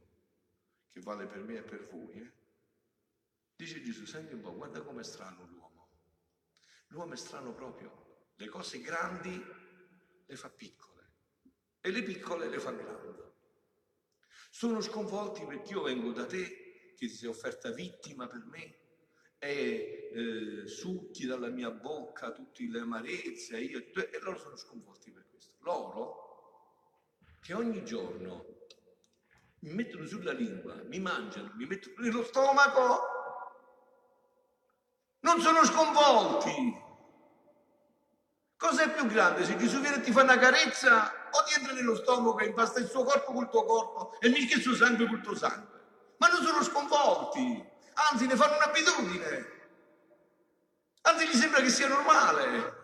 che 0.90 1.00
vale 1.02 1.26
per 1.26 1.44
me 1.44 1.58
e 1.58 1.64
per 1.64 1.88
voi, 1.88 2.22
eh? 2.22 2.32
dice 3.56 3.82
Gesù, 3.82 4.06
senti 4.06 4.34
un 4.34 4.42
po', 4.42 4.54
guarda 4.54 4.82
com'è 4.82 5.04
strano 5.04 5.46
l'uomo. 5.46 5.90
L'uomo 6.88 7.14
è 7.14 7.18
strano 7.18 7.54
proprio, 7.54 8.30
le 8.36 8.48
cose 8.48 8.82
grandi 8.82 9.44
le 10.26 10.36
fa 10.36 10.50
piccole 10.50 11.14
e 11.80 11.92
le 11.92 12.04
piccole 12.04 12.50
le 12.50 12.60
fa 12.60 12.72
grandi. 12.72 13.20
Sono 14.50 14.82
sconvolti 14.82 15.46
perché 15.46 15.74
io 15.74 15.84
vengo 15.84 16.12
da 16.12 16.26
te, 16.26 16.94
che 16.96 17.08
ti 17.08 17.10
sei 17.10 17.30
offerta 17.30 17.72
vittima 17.72 18.28
per 18.28 18.44
me, 18.46 18.81
e 19.44 20.12
eh, 20.14 20.68
succhi 20.68 21.26
dalla 21.26 21.48
mia 21.48 21.72
bocca 21.72 22.32
tutte 22.32 22.64
le 22.70 22.82
amarezze, 22.82 23.58
io, 23.58 23.80
e 23.80 24.20
loro 24.22 24.38
sono 24.38 24.56
sconvolti 24.56 25.10
per 25.10 25.26
questo. 25.32 25.56
Loro 25.62 26.30
che 27.42 27.56
ogni 27.56 27.84
giorno 27.84 28.46
mi 29.62 29.74
mettono 29.74 30.06
sulla 30.06 30.32
lingua, 30.32 30.76
mi 30.84 31.00
mangiano, 31.00 31.54
mi 31.56 31.66
mettono 31.66 31.96
nello 31.98 32.24
stomaco, 32.24 33.00
non 35.22 35.42
sono 35.42 35.66
sconvolti. 35.66 36.90
Cos'è 38.58 38.92
più 38.92 39.08
grande? 39.08 39.44
Se 39.44 39.58
Gesù 39.58 39.80
viene 39.80 39.98
e 39.98 40.02
ti 40.02 40.12
fa 40.12 40.22
una 40.22 40.38
carezza 40.38 41.30
o 41.32 41.44
ti 41.46 41.56
entra 41.58 41.74
nello 41.74 41.96
stomaco 41.96 42.38
e 42.38 42.46
impasta 42.46 42.80
il 42.80 42.88
suo 42.88 43.04
corpo 43.04 43.34
col 43.34 43.50
tuo 43.50 43.66
corpo 43.66 44.20
e 44.20 44.30
mischia 44.30 44.58
il 44.58 44.62
suo 44.62 44.76
sangue 44.76 45.08
col 45.08 45.22
tuo 45.22 45.36
sangue? 45.36 45.80
Ma 46.18 46.28
non 46.28 46.44
sono 46.44 46.62
sconvolti 46.62 47.71
anzi 47.94 48.26
ne 48.26 48.36
fanno 48.36 48.56
un'abitudine, 48.56 49.60
anzi 51.02 51.28
gli 51.28 51.34
sembra 51.34 51.62
che 51.62 51.70
sia 51.70 51.88
normale. 51.88 52.80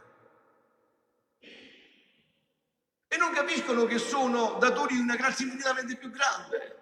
E 3.10 3.18
non 3.18 3.32
capiscono 3.32 3.86
che 3.86 4.00
sono 4.00 4.58
datori 4.60 4.96
di 4.96 5.02
una 5.02 5.16
grazia 5.16 5.46
infinitamente 5.46 5.96
più 5.96 6.10
grande. 6.10 6.82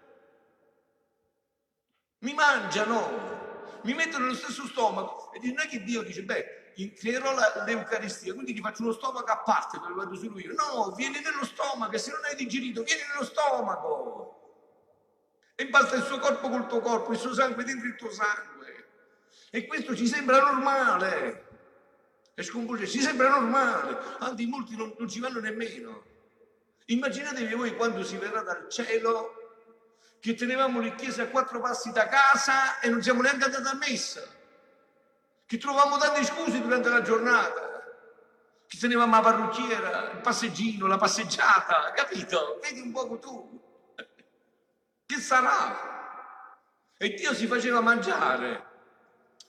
Mi 2.19 2.33
mangiano, 2.33 3.79
mi 3.83 3.93
mettono 3.93 4.25
nello 4.25 4.37
stesso 4.37 4.65
stomaco 4.65 5.31
e 5.33 5.39
non 5.39 5.59
è 5.59 5.67
che 5.67 5.83
Dio 5.83 6.01
dice, 6.01 6.23
beh, 6.23 6.73
creerò 6.95 7.35
l'Eucaristia, 7.65 8.33
quindi 8.33 8.53
ti 8.53 8.61
faccio 8.61 8.81
uno 8.81 8.91
stomaco 8.91 9.31
a 9.31 9.37
parte 9.37 9.77
dove 9.77 9.93
vado 9.93 10.15
solo 10.15 10.39
io. 10.39 10.53
No, 10.53 10.91
vieni 10.91 11.21
nello 11.21 11.45
stomaco 11.45 11.93
e 11.93 11.99
se 11.99 12.11
non 12.11 12.21
hai 12.25 12.35
digerito, 12.35 12.83
vieni 12.83 13.01
nello 13.11 13.23
stomaco 13.23 14.44
e 15.55 15.67
basta 15.67 15.95
il 15.95 16.03
suo 16.03 16.19
corpo 16.19 16.49
col 16.49 16.67
tuo 16.67 16.81
corpo, 16.81 17.13
il 17.13 17.17
suo 17.17 17.33
sangue 17.33 17.63
dentro 17.63 17.87
il 17.87 17.95
tuo 17.95 18.11
sangue. 18.11 18.87
E 19.49 19.65
questo 19.65 19.95
ci 19.95 20.05
sembra 20.05 20.39
normale. 20.39 21.43
E 22.33 22.43
sconvolge, 22.43 22.85
ci 22.85 22.99
sembra 22.99 23.29
normale, 23.29 23.97
anzi 24.19 24.45
molti 24.45 24.75
non, 24.75 24.93
non 24.97 25.07
ci 25.07 25.21
vanno 25.21 25.39
nemmeno. 25.39 26.03
Immaginatevi 26.87 27.53
voi 27.53 27.75
quando 27.77 28.03
si 28.03 28.17
verrà 28.17 28.41
dal 28.41 28.67
cielo 28.69 29.43
che 30.19 30.33
tenevamo 30.33 30.81
le 30.81 30.95
chiese 30.95 31.21
a 31.21 31.27
quattro 31.27 31.61
passi 31.61 31.91
da 31.91 32.07
casa 32.07 32.79
e 32.79 32.89
non 32.89 33.01
siamo 33.01 33.21
neanche 33.21 33.45
andati 33.45 33.67
a 33.67 33.77
messa, 33.77 34.21
che 35.45 35.57
trovavamo 35.57 35.97
tante 35.97 36.25
scuse 36.25 36.59
durante 36.59 36.89
la 36.89 37.01
giornata, 37.01 37.83
che 38.67 38.77
tenevamo 38.77 39.15
la 39.15 39.21
parrucchiera, 39.21 40.11
il 40.11 40.19
passeggino, 40.21 40.87
la 40.87 40.97
passeggiata, 40.97 41.93
capito? 41.95 42.59
Vedi 42.61 42.81
un 42.81 42.91
poco 42.91 43.19
tu. 43.19 43.61
Che 45.05 45.17
sarà? 45.17 45.93
E 46.97 47.09
Dio 47.13 47.33
si 47.33 47.45
faceva 47.45 47.81
mangiare. 47.81 48.73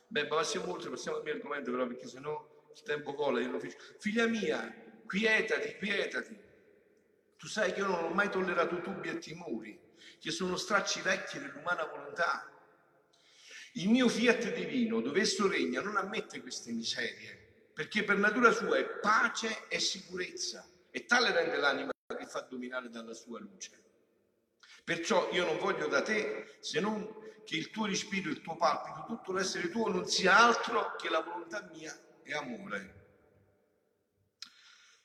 Beh, 0.09 0.27
passiamo 0.27 0.73
oltre, 0.73 0.91
passiamo 0.91 1.17
al 1.17 1.23
mio 1.23 1.33
argomento 1.33 1.71
però 1.71 1.87
perché 1.87 2.07
sennò 2.07 2.69
il 2.75 2.83
tempo 2.83 3.13
vola, 3.13 3.41
io 3.41 3.51
lo 3.51 3.59
faccio. 3.59 3.77
Figlia 3.99 4.27
mia, 4.27 4.73
quietati, 5.07 5.77
quietati. 5.77 6.39
Tu 7.37 7.47
sai 7.47 7.73
che 7.73 7.81
io 7.81 7.87
non 7.87 8.05
ho 8.05 8.09
mai 8.09 8.31
tollerato 8.31 8.77
dubbi 8.77 9.09
e 9.09 9.19
timori, 9.19 9.79
che 10.21 10.31
sono 10.31 10.57
stracci 10.57 11.01
vecchi 11.01 11.39
dell'umana 11.39 11.87
volontà. 11.87 12.51
Il 13.75 13.89
mio 13.89 14.09
fiat 14.09 14.53
divino, 14.53 15.01
dove 15.01 15.21
esso 15.21 15.49
regna, 15.49 15.81
non 15.81 15.97
ammette 15.97 16.41
queste 16.41 16.73
miserie, 16.73 17.71
perché 17.73 18.05
per 18.05 18.17
natura 18.17 18.53
sua 18.53 18.79
è 18.79 18.85
pace 18.85 19.69
e 19.69 19.79
sicurezza, 19.79 20.67
e 20.91 21.05
tale 21.05 21.33
rende 21.33 21.57
l'anima 21.57 21.93
che 22.07 22.27
fa 22.27 22.41
dominare 22.41 22.89
dalla 22.89 23.13
sua 23.13 23.39
luce. 23.39 23.86
Perciò 24.87 25.33
io 25.33 25.45
non 25.45 25.59
voglio 25.59 25.89
da 25.89 26.01
te 26.01 26.59
se 26.61 26.79
non 26.79 27.13
che 27.45 27.57
il 27.57 27.71
tuo 27.71 27.87
respiro, 27.87 28.31
il 28.31 28.41
tuo 28.41 28.55
palpito, 28.55 29.05
tutto 29.05 29.33
l'essere 29.33 29.69
tuo 29.69 29.89
non 29.89 30.07
sia 30.07 30.39
altro 30.39 30.95
che 30.95 31.09
la 31.09 31.23
volontà 31.23 31.69
mia 31.73 31.93
e 32.23 32.33
amore. 32.33 33.07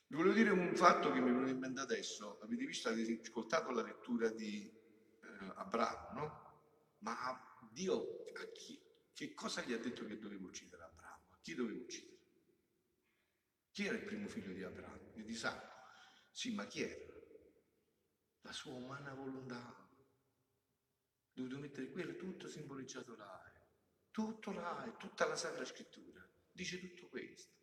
Vi 0.06 0.16
voglio 0.16 0.34
dire 0.34 0.52
un 0.52 0.76
fatto 0.76 1.12
che 1.12 1.20
mi 1.20 1.32
venuto 1.32 1.50
in 1.50 1.58
mente 1.58 1.82
adesso. 1.82 2.40
Avete 2.44 2.64
visto, 2.64 2.90
avete 2.90 3.22
ascoltato 3.24 3.72
la 3.72 3.82
lettura 3.82 4.30
di 4.30 4.72
eh, 5.24 5.52
Abramo, 5.56 6.10
no? 6.14 6.64
Ma 7.00 7.44
Dio 7.72 8.26
a 8.36 8.52
chi, 8.52 8.80
che 9.12 9.34
cosa 9.34 9.64
gli 9.64 9.74
ha 9.74 9.80
detto 9.80 10.06
che 10.06 10.20
doveva 10.20 10.46
uccidere 10.46 10.84
Abramo? 10.84 11.26
A 11.32 11.40
chi 11.42 11.56
doveva 11.56 11.80
uccidere? 11.80 12.18
Chi 13.72 13.88
era 13.88 13.96
il 13.96 14.04
primo 14.04 14.28
figlio 14.28 14.54
di 14.54 14.62
Abramo? 14.62 15.12
Di 15.16 15.28
Isacco. 15.28 15.74
Sì, 16.30 16.54
ma 16.54 16.68
chi 16.68 16.84
era? 16.84 17.11
La 18.42 18.52
sua 18.52 18.74
umana 18.74 19.14
volontà. 19.14 19.88
Dovuto 21.34 21.58
mettere 21.60 21.90
quello 21.90 22.16
tutto 22.16 22.48
simboleggiato 22.48 23.16
là. 23.16 23.52
Tutto 24.12 24.52
là, 24.52 24.84
è 24.84 24.98
tutta 24.98 25.26
la 25.26 25.36
Sacra 25.36 25.64
Scrittura. 25.64 26.28
Dice 26.52 26.80
tutto 26.80 27.08
questo. 27.08 27.60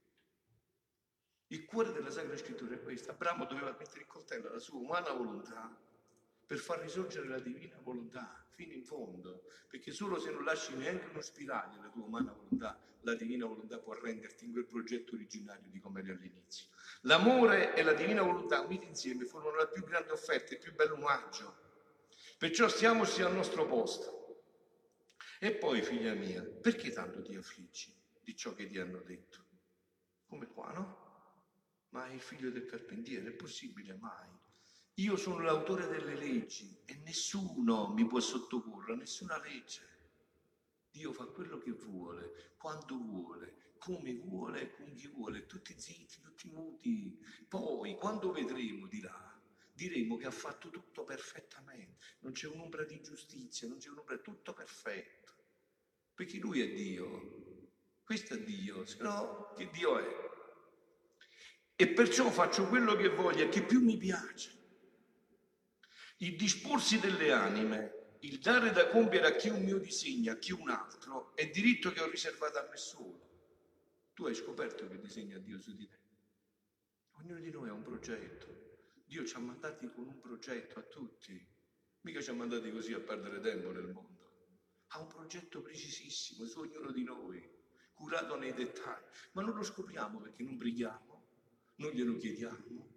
Il 1.48 1.64
cuore 1.64 1.92
della 1.92 2.10
Sacra 2.10 2.36
Scrittura 2.36 2.74
è 2.74 2.82
questo. 2.82 3.10
Abramo 3.10 3.44
doveva 3.44 3.74
mettere 3.78 4.00
il 4.00 4.06
coltello 4.06 4.48
alla 4.48 4.58
sua 4.58 4.78
umana 4.78 5.12
volontà 5.12 5.86
per 6.48 6.56
far 6.56 6.80
risorgere 6.80 7.28
la 7.28 7.40
divina 7.40 7.78
volontà 7.82 8.42
fino 8.48 8.72
in 8.72 8.82
fondo, 8.82 9.44
perché 9.68 9.92
solo 9.92 10.18
se 10.18 10.30
non 10.30 10.44
lasci 10.44 10.74
neanche 10.74 11.08
uno 11.10 11.20
spiraglio 11.20 11.78
alla 11.78 11.90
tua 11.90 12.06
umana 12.06 12.32
volontà, 12.32 12.80
la 13.02 13.14
divina 13.14 13.44
volontà 13.44 13.78
può 13.78 13.92
renderti 13.92 14.46
in 14.46 14.52
quel 14.52 14.64
progetto 14.64 15.14
originario 15.14 15.68
di 15.68 15.78
come 15.78 16.00
eri 16.00 16.10
all'inizio. 16.10 16.68
L'amore 17.02 17.74
e 17.74 17.82
la 17.82 17.92
divina 17.92 18.22
volontà 18.22 18.62
uniti 18.62 18.86
insieme 18.86 19.26
formano 19.26 19.56
la 19.56 19.66
più 19.66 19.84
grande 19.84 20.12
offerta, 20.12 20.54
il 20.54 20.58
più 20.58 20.74
bello 20.74 20.94
omaggio. 20.94 21.54
Perciò 22.38 22.66
stiamoci 22.66 23.20
al 23.20 23.34
nostro 23.34 23.66
posto. 23.66 24.16
E 25.38 25.54
poi, 25.54 25.82
figlia 25.82 26.14
mia, 26.14 26.42
perché 26.42 26.90
tanto 26.92 27.20
ti 27.20 27.36
affliggi 27.36 27.94
di 28.22 28.34
ciò 28.34 28.54
che 28.54 28.66
ti 28.66 28.78
hanno 28.78 29.02
detto? 29.02 29.44
Come 30.26 30.46
qua, 30.46 30.72
no? 30.72 31.06
Ma 31.90 32.08
il 32.08 32.22
figlio 32.22 32.50
del 32.50 32.64
carpentiere, 32.64 33.28
è 33.28 33.32
possibile 33.32 33.94
mai? 34.00 34.37
Io 34.98 35.16
sono 35.16 35.42
l'autore 35.42 35.86
delle 35.86 36.16
leggi 36.16 36.76
e 36.84 36.96
nessuno 37.04 37.92
mi 37.94 38.04
può 38.04 38.18
sottoporre 38.18 38.94
a 38.94 38.96
nessuna 38.96 39.40
legge. 39.40 39.86
Dio 40.90 41.12
fa 41.12 41.24
quello 41.26 41.58
che 41.58 41.70
vuole, 41.70 42.54
quando 42.56 42.96
vuole, 42.96 43.74
come 43.78 44.14
vuole, 44.14 44.72
con 44.72 44.92
chi 44.94 45.06
vuole, 45.06 45.46
tutti 45.46 45.72
zitti, 45.78 46.20
tutti 46.20 46.50
muti. 46.50 47.16
Poi, 47.46 47.94
quando 47.94 48.32
vedremo 48.32 48.88
di 48.88 49.00
là, 49.00 49.40
diremo 49.72 50.16
che 50.16 50.26
ha 50.26 50.32
fatto 50.32 50.68
tutto 50.68 51.04
perfettamente, 51.04 52.04
non 52.20 52.32
c'è 52.32 52.48
un'ombra 52.48 52.82
di 52.82 53.00
giustizia, 53.00 53.68
non 53.68 53.78
c'è 53.78 53.90
un'ombra, 53.90 54.16
è 54.16 54.20
tutto 54.20 54.52
perfetto. 54.52 55.32
Perché 56.12 56.38
lui 56.38 56.60
è 56.60 56.72
Dio, 56.72 57.70
questo 58.02 58.34
è 58.34 58.42
Dio, 58.42 58.84
se 58.84 59.00
no 59.00 59.52
che 59.56 59.70
Dio 59.70 59.96
è? 59.96 60.26
E 61.76 61.88
perciò 61.90 62.28
faccio 62.32 62.66
quello 62.66 62.96
che 62.96 63.10
voglio 63.10 63.44
e 63.44 63.48
che 63.48 63.62
più 63.62 63.80
mi 63.80 63.96
piace. 63.96 64.57
Il 66.20 66.34
disporsi 66.34 66.98
delle 66.98 67.30
anime, 67.30 68.16
il 68.20 68.40
dare 68.40 68.72
da 68.72 68.88
compiere 68.88 69.28
a 69.28 69.36
chi 69.36 69.50
un 69.50 69.62
mio 69.62 69.78
disegno, 69.78 70.32
a 70.32 70.36
chi 70.36 70.50
un 70.50 70.68
altro, 70.68 71.32
è 71.36 71.48
diritto 71.48 71.92
che 71.92 72.00
ho 72.00 72.10
riservato 72.10 72.58
a 72.58 72.66
me 72.68 72.76
solo. 72.76 73.20
Tu 74.14 74.26
hai 74.26 74.34
scoperto 74.34 74.88
che 74.88 74.98
disegna 74.98 75.38
Dio 75.38 75.60
su 75.60 75.76
di 75.76 75.88
te. 75.88 75.96
Ognuno 77.18 77.38
di 77.38 77.50
noi 77.52 77.68
ha 77.68 77.72
un 77.72 77.82
progetto. 77.82 78.46
Dio 79.06 79.24
ci 79.24 79.36
ha 79.36 79.38
mandati 79.38 79.88
con 79.92 80.08
un 80.08 80.18
progetto 80.18 80.80
a 80.80 80.82
tutti. 80.82 81.40
Mica 82.00 82.20
ci 82.20 82.30
ha 82.30 82.34
mandati 82.34 82.72
così 82.72 82.92
a 82.94 83.00
perdere 83.00 83.38
tempo 83.38 83.70
nel 83.70 83.86
mondo. 83.86 84.32
Ha 84.88 84.98
un 84.98 85.06
progetto 85.06 85.62
precisissimo 85.62 86.46
su 86.46 86.58
ognuno 86.58 86.90
di 86.90 87.04
noi, 87.04 87.48
curato 87.92 88.36
nei 88.36 88.52
dettagli. 88.52 89.04
Ma 89.32 89.42
non 89.42 89.54
lo 89.54 89.62
scopriamo 89.62 90.18
perché 90.20 90.42
non 90.42 90.56
preghiamo, 90.56 91.28
non 91.76 91.92
glielo 91.92 92.16
chiediamo. 92.16 92.88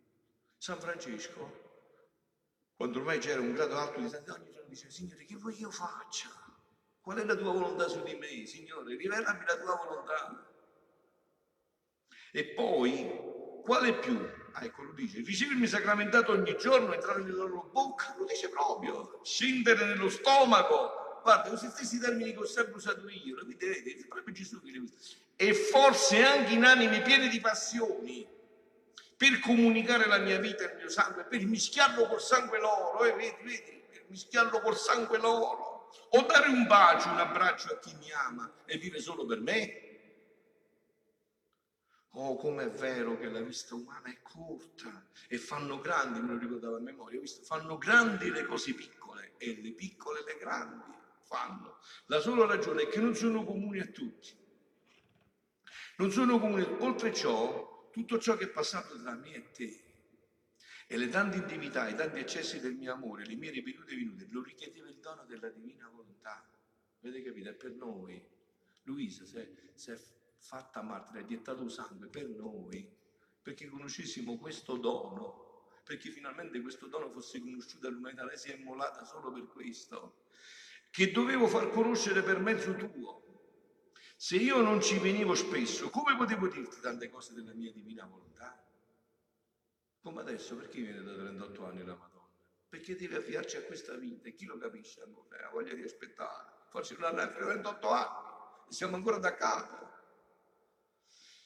San 0.58 0.80
Francesco 0.80 1.71
quando 2.82 2.98
ormai 2.98 3.20
c'era 3.20 3.40
un 3.42 3.54
grado 3.54 3.78
alto 3.78 4.00
di 4.00 4.10
santità, 4.10 4.34
ogni 4.34 4.52
giorno 4.52 4.68
diceva, 4.68 4.92
Signore, 4.92 5.26
che 5.26 5.36
vuoi 5.36 5.56
io 5.60 5.70
faccia? 5.70 6.30
Qual 7.00 7.20
è 7.20 7.24
la 7.24 7.36
tua 7.36 7.52
volontà 7.52 7.88
su 7.88 8.02
di 8.02 8.16
me, 8.16 8.48
Signore? 8.48 8.96
Rivelami 8.96 9.46
la 9.46 9.58
tua 9.60 9.76
volontà. 9.86 10.52
E 12.32 12.46
poi, 12.56 13.08
quale 13.62 14.00
più? 14.00 14.20
Ah, 14.54 14.66
ecco, 14.66 14.82
lo 14.82 14.94
dice, 14.94 15.20
ricevermi 15.20 15.68
sacramentato 15.68 16.32
ogni 16.32 16.58
giorno, 16.58 16.92
entrare 16.92 17.22
nella 17.22 17.44
loro 17.44 17.70
bocca, 17.72 18.16
lo 18.18 18.26
dice 18.26 18.50
proprio, 18.50 19.22
scendere 19.24 19.86
nello 19.86 20.10
stomaco. 20.10 21.22
Guarda, 21.22 21.50
questi 21.50 21.70
stessi 21.70 22.00
termini 22.00 22.32
che 22.32 22.40
ho 22.40 22.48
sempre 22.48 22.78
usato 22.78 23.08
io, 23.08 23.36
lo 23.36 23.46
vedete, 23.46 23.92
è 23.92 24.08
proprio 24.08 24.34
Gesù 24.34 24.60
che 24.60 24.72
li 24.72 24.80
usa. 24.80 24.96
E 25.36 25.54
forse 25.54 26.24
anche 26.24 26.54
in 26.54 26.64
anime 26.64 27.04
piene 27.04 27.28
di 27.28 27.40
passioni, 27.40 28.28
per 29.22 29.40
comunicare 29.40 30.08
la 30.08 30.18
mia 30.18 30.40
vita 30.40 30.64
e 30.64 30.72
il 30.72 30.78
mio 30.78 30.90
sangue, 30.90 31.26
per 31.26 31.46
mischiarlo 31.46 32.08
col 32.08 32.20
sangue 32.20 32.60
loro, 32.60 33.04
eh, 33.04 33.14
vedi, 33.14 33.44
vedi, 33.44 33.84
per 33.88 34.06
mischiarlo 34.08 34.60
col 34.62 34.76
sangue 34.76 35.20
loro, 35.20 35.92
o 36.10 36.22
dare 36.24 36.48
un 36.48 36.66
bacio, 36.66 37.10
un 37.10 37.20
abbraccio 37.20 37.72
a 37.72 37.78
chi 37.78 37.94
mi 38.00 38.12
ama 38.12 38.52
e 38.66 38.80
vive 38.80 39.00
solo 39.00 39.24
per 39.28 39.40
me. 39.40 39.90
Oh, 42.14 42.36
com'è 42.36 42.68
vero 42.72 43.16
che 43.20 43.30
la 43.30 43.42
vista 43.42 43.76
umana 43.76 44.10
è 44.10 44.20
corta 44.24 45.06
e 45.28 45.38
fanno 45.38 45.80
grandi, 45.80 46.20
me 46.20 46.34
lo 46.34 46.40
ricordavo 46.40 46.78
a 46.78 46.80
memoria, 46.80 47.20
visto, 47.20 47.44
fanno 47.44 47.78
grandi 47.78 48.32
le 48.32 48.44
cose 48.46 48.74
piccole 48.74 49.34
e 49.38 49.62
le 49.62 49.74
piccole 49.74 50.24
le 50.26 50.36
grandi 50.40 50.98
fanno. 51.28 51.78
La 52.08 52.20
sola 52.20 52.48
ragione 52.48 52.82
è 52.82 52.88
che 52.88 53.00
non 53.00 53.14
sono 53.14 53.44
comuni 53.44 53.82
a 53.82 53.86
tutti. 53.86 54.36
Non 55.98 56.10
sono 56.10 56.40
comuni. 56.40 56.66
Oltre 56.80 57.14
ciò, 57.14 57.71
tutto 57.92 58.18
ciò 58.20 58.36
che 58.38 58.46
è 58.46 58.50
passato 58.50 59.00
tra 59.00 59.14
me 59.16 59.34
e 59.34 59.52
te 59.52 59.84
e 60.92 60.98
le 60.98 61.08
tante 61.08 61.38
intimità, 61.38 61.88
i 61.88 61.96
tanti 61.96 62.20
eccessi 62.20 62.60
del 62.60 62.76
mio 62.76 62.92
amore, 62.92 63.26
le 63.26 63.36
mie 63.36 63.50
ripetute 63.50 63.96
venute, 63.96 64.28
lo 64.30 64.44
richiedeva 64.44 64.90
il 64.90 64.98
dono 64.98 65.24
della 65.24 65.48
divina 65.48 65.88
volontà. 65.88 66.46
Avete 67.02 67.24
capito? 67.24 67.50
È 67.50 67.54
per 67.54 67.72
noi. 67.72 68.22
Luisa 68.84 69.26
si 69.26 69.38
è, 69.38 69.50
si 69.74 69.92
è 69.92 70.00
fatta 70.38 70.82
martire, 70.82 71.20
ha 71.20 71.26
gettato 71.26 71.70
sangue 71.70 72.08
per 72.08 72.28
noi, 72.28 72.86
perché 73.42 73.68
conoscessimo 73.68 74.38
questo 74.38 74.76
dono, 74.76 75.70
perché 75.86 76.10
finalmente 76.10 76.60
questo 76.60 76.88
dono 76.88 77.10
fosse 77.10 77.40
conosciuto 77.40 77.88
all'umanità. 77.88 78.26
Lei 78.26 78.38
si 78.38 78.52
è 78.52 78.56
immolata 78.56 79.06
solo 79.06 79.32
per 79.32 79.48
questo, 79.48 80.26
che 80.90 81.10
dovevo 81.12 81.48
far 81.48 81.70
conoscere 81.70 82.22
per 82.22 82.40
mezzo 82.40 82.76
tuo 82.76 83.31
se 84.24 84.36
io 84.36 84.62
non 84.62 84.84
ci 84.84 85.00
venivo 85.00 85.34
spesso, 85.34 85.90
come 85.90 86.16
potevo 86.16 86.48
dirti 86.48 86.80
tante 86.80 87.10
cose 87.10 87.34
della 87.34 87.56
mia 87.56 87.72
divina 87.72 88.06
volontà? 88.06 88.56
Come 90.00 90.22
adesso, 90.22 90.56
perché 90.56 90.80
viene 90.80 91.02
da 91.02 91.16
38 91.16 91.66
anni 91.66 91.84
la 91.84 91.96
Madonna? 91.96 92.30
Perché 92.70 92.96
deve 92.96 93.16
avviarci 93.16 93.58
a 93.58 93.64
questa 93.64 93.96
vita 93.96 94.28
e 94.28 94.36
chi 94.36 94.46
lo 94.46 94.60
capisce 94.60 95.02
ancora? 95.02 95.48
Ha 95.48 95.50
voglia 95.50 95.74
di 95.74 95.82
aspettare. 95.82 96.68
Forse 96.70 96.96
non 97.00 97.18
hanno 97.18 97.34
38 97.34 97.90
anni 97.90 98.68
e 98.70 98.74
siamo 98.74 98.96
ancora 98.96 99.18
da 99.18 99.34
capo. 99.34 99.90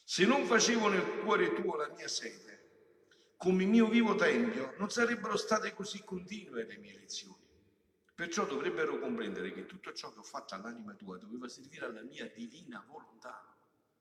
Se 0.03 0.25
non 0.25 0.43
facevo 0.45 0.89
nel 0.89 1.19
cuore 1.19 1.53
tuo 1.53 1.77
la 1.77 1.87
mia 1.95 2.09
sede, 2.09 3.35
come 3.37 3.63
mio 3.63 3.87
vivo 3.87 4.15
tempio, 4.15 4.73
non 4.79 4.89
sarebbero 4.89 5.37
state 5.37 5.73
così 5.73 6.03
continue 6.03 6.65
le 6.65 6.75
mie 6.75 6.91
lezioni. 6.91 7.44
Perciò 8.15 8.45
dovrebbero 8.45 8.97
comprendere 8.97 9.51
che 9.51 9.65
tutto 9.65 9.91
ciò 9.91 10.09
che 10.13 10.19
ho 10.19 10.23
fatto 10.23 10.55
all'anima 10.55 10.93
tua 10.93 11.17
doveva 11.17 11.49
servire 11.49 11.85
alla 11.85 12.01
mia 12.01 12.29
divina 12.29 12.81
volontà. 12.87 13.53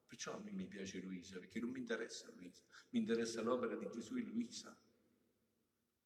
Perciò 0.06 0.36
a 0.36 0.38
me 0.38 0.52
mi 0.52 0.66
piace 0.66 1.00
Luisa, 1.00 1.40
perché 1.40 1.58
non 1.58 1.70
mi 1.70 1.80
interessa 1.80 2.30
Luisa, 2.36 2.62
mi 2.90 3.00
interessa 3.00 3.42
l'opera 3.42 3.74
di 3.74 3.90
Gesù 3.90 4.16
e 4.16 4.22
Luisa. 4.22 4.76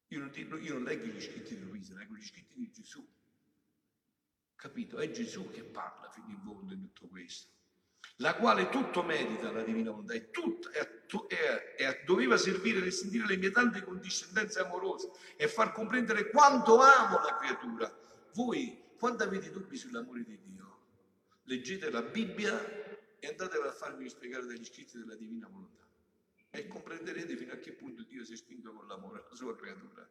Io 0.07 0.19
non, 0.19 0.31
io 0.35 0.73
non 0.73 0.83
leggo 0.83 1.05
gli 1.05 1.21
scritti 1.21 1.55
di 1.55 1.63
Luisa, 1.63 1.93
leggo 1.93 2.15
gli 2.15 2.25
scritti 2.25 2.55
di 2.57 2.71
Gesù. 2.71 3.07
Capito? 4.55 4.97
È 4.97 5.11
Gesù 5.11 5.51
che 5.51 5.63
parla 5.63 6.09
fino 6.09 6.29
in 6.29 6.41
fondo 6.41 6.73
in 6.73 6.81
tutto 6.81 7.07
questo 7.07 7.58
la 8.21 8.35
quale 8.35 8.69
tutto 8.69 9.03
merita 9.03 9.51
la 9.51 9.63
divina 9.63 9.91
volontà 9.91 10.13
e, 10.13 10.29
tutto, 10.29 10.69
e, 10.71 10.79
e, 11.29 11.75
e, 11.77 12.01
doveva 12.05 12.37
servire 12.37 12.79
nel 12.79 12.91
sentire 12.91 13.25
le 13.25 13.37
mie 13.37 13.51
tante 13.51 13.81
condiscendenze 13.81 14.59
amorose 14.59 15.09
e 15.37 15.47
far 15.47 15.71
comprendere 15.71 16.29
quanto 16.29 16.79
amo 16.81 17.19
la 17.19 17.37
creatura. 17.37 17.97
Voi, 18.33 18.83
quando 18.97 19.23
avete 19.23 19.51
dubbi 19.51 19.77
sull'amore 19.77 20.23
di 20.23 20.37
Dio, 20.43 20.77
leggete 21.43 21.89
la 21.89 22.01
Bibbia 22.01 23.17
e 23.19 23.27
andatela 23.27 23.69
a 23.69 23.73
farvi 23.73 24.09
spiegare 24.09 24.45
dagli 24.45 24.65
scritti 24.65 24.97
della 24.97 25.15
divina 25.15 25.47
volontà 25.47 25.85
e 26.51 26.67
comprenderete 26.67 27.37
fino 27.37 27.53
a 27.53 27.57
che 27.57 27.71
punto 27.71 28.03
Dio 28.03 28.25
si 28.25 28.33
è 28.33 28.35
spinto 28.35 28.73
con 28.73 28.85
l'amore 28.87 29.23
alla 29.25 29.35
sua 29.35 29.55
creatura. 29.55 30.07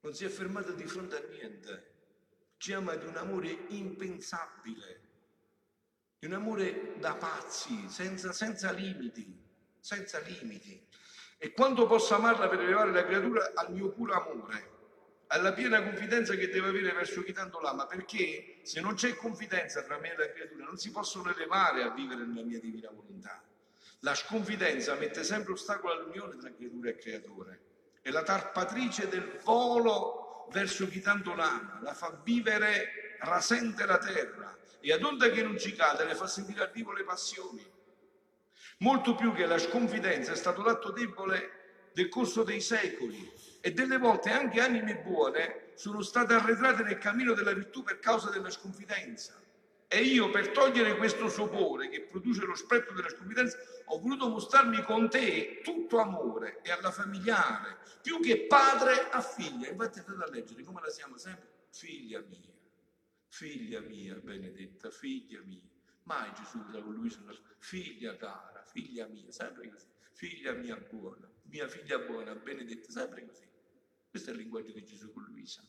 Non 0.00 0.14
si 0.14 0.24
è 0.24 0.28
fermato 0.28 0.72
di 0.72 0.84
fronte 0.84 1.16
a 1.16 1.28
niente, 1.28 1.92
ci 2.56 2.72
ama 2.72 2.96
di 2.96 3.06
un 3.06 3.16
amore 3.16 3.66
impensabile 3.68 5.09
di 6.20 6.26
un 6.26 6.34
amore 6.34 6.96
da 6.98 7.14
pazzi, 7.14 7.88
senza, 7.88 8.30
senza 8.32 8.70
limiti, 8.72 9.42
senza 9.80 10.18
limiti. 10.18 10.86
E 11.38 11.52
quanto 11.54 11.86
posso 11.86 12.14
amarla 12.14 12.46
per 12.46 12.60
elevare 12.60 12.92
la 12.92 13.06
creatura 13.06 13.52
al 13.54 13.72
mio 13.72 13.88
puro 13.88 14.12
amore, 14.12 14.68
alla 15.28 15.54
piena 15.54 15.82
confidenza 15.82 16.34
che 16.34 16.50
deve 16.50 16.68
avere 16.68 16.92
verso 16.92 17.22
chi 17.22 17.32
tanto 17.32 17.58
l'ama, 17.60 17.86
perché 17.86 18.58
se 18.64 18.82
non 18.82 18.96
c'è 18.96 19.16
confidenza 19.16 19.82
tra 19.82 19.98
me 19.98 20.12
e 20.12 20.18
la 20.18 20.30
creatura 20.30 20.66
non 20.66 20.76
si 20.76 20.90
possono 20.90 21.30
elevare 21.34 21.84
a 21.84 21.88
vivere 21.88 22.26
nella 22.26 22.44
mia 22.44 22.60
divina 22.60 22.90
volontà. 22.90 23.42
La 24.00 24.14
sconfidenza 24.14 24.96
mette 24.96 25.24
sempre 25.24 25.54
ostacolo 25.54 25.94
all'unione 25.94 26.36
tra 26.36 26.52
creatura 26.52 26.90
e 26.90 26.96
creatore. 26.96 27.60
È 28.02 28.10
la 28.10 28.22
tarpatrice 28.22 29.08
del 29.08 29.40
volo 29.42 30.48
verso 30.52 30.86
chi 30.86 31.00
tanto 31.00 31.34
l'ama, 31.34 31.78
la 31.82 31.94
fa 31.94 32.20
vivere 32.22 33.16
rasente 33.20 33.86
la 33.86 33.96
terra 33.96 34.58
e 34.80 34.92
ad 34.92 35.02
onda 35.02 35.30
che 35.30 35.42
non 35.42 35.58
ci 35.58 35.72
cade 35.72 36.04
le 36.04 36.14
fa 36.14 36.26
sentire 36.26 36.62
al 36.62 36.70
vivo 36.70 36.92
le 36.92 37.04
passioni. 37.04 37.64
Molto 38.78 39.14
più 39.14 39.32
che 39.32 39.46
la 39.46 39.58
sconfidenza 39.58 40.32
è 40.32 40.36
stato 40.36 40.62
l'atto 40.62 40.90
debole 40.90 41.90
del 41.92 42.08
corso 42.08 42.42
dei 42.42 42.60
secoli 42.60 43.30
e 43.60 43.72
delle 43.72 43.98
volte 43.98 44.30
anche 44.30 44.60
anime 44.60 44.96
buone 44.96 45.72
sono 45.74 46.02
state 46.02 46.34
arretrate 46.34 46.82
nel 46.82 46.98
cammino 46.98 47.34
della 47.34 47.52
virtù 47.52 47.82
per 47.82 47.98
causa 47.98 48.30
della 48.30 48.50
sconfidenza. 48.50 49.34
E 49.92 50.02
io 50.02 50.30
per 50.30 50.50
togliere 50.50 50.96
questo 50.96 51.28
sopore 51.28 51.88
che 51.88 52.02
produce 52.02 52.44
lo 52.44 52.54
spettro 52.54 52.94
della 52.94 53.08
sconfidenza 53.08 53.58
ho 53.86 53.98
voluto 53.98 54.28
mostrarmi 54.28 54.82
con 54.84 55.10
te 55.10 55.60
tutto 55.64 55.98
amore 55.98 56.60
e 56.62 56.70
alla 56.70 56.92
familiare, 56.92 57.78
più 58.00 58.20
che 58.20 58.46
padre 58.46 59.10
a 59.10 59.20
figlia. 59.20 59.68
Infatti 59.68 59.98
andate 59.98 60.30
a 60.30 60.32
leggere 60.32 60.62
come 60.62 60.80
la 60.80 60.90
siamo 60.90 61.16
sempre, 61.16 61.48
figlia 61.70 62.22
mia, 62.28 62.49
figlia 63.30 63.80
mia 63.80 64.16
benedetta, 64.16 64.90
figlia 64.90 65.40
mia. 65.42 65.62
Mai 66.02 66.30
Gesù 66.34 66.62
da 66.70 66.82
con 66.82 66.94
lui 66.94 67.08
sono 67.08 67.32
figlia 67.58 68.16
cara, 68.16 68.62
figlia 68.64 69.06
mia, 69.06 69.30
sempre 69.30 69.70
così, 69.70 69.86
figlia 70.12 70.52
mia 70.52 70.76
buona, 70.76 71.30
mia 71.44 71.68
figlia 71.68 71.98
buona, 71.98 72.34
benedetta, 72.34 72.90
sempre 72.90 73.24
così. 73.24 73.48
Questo 74.08 74.30
è 74.30 74.32
il 74.32 74.40
linguaggio 74.40 74.72
di 74.72 74.84
Gesù 74.84 75.12
con 75.12 75.22
Luisa. 75.24 75.62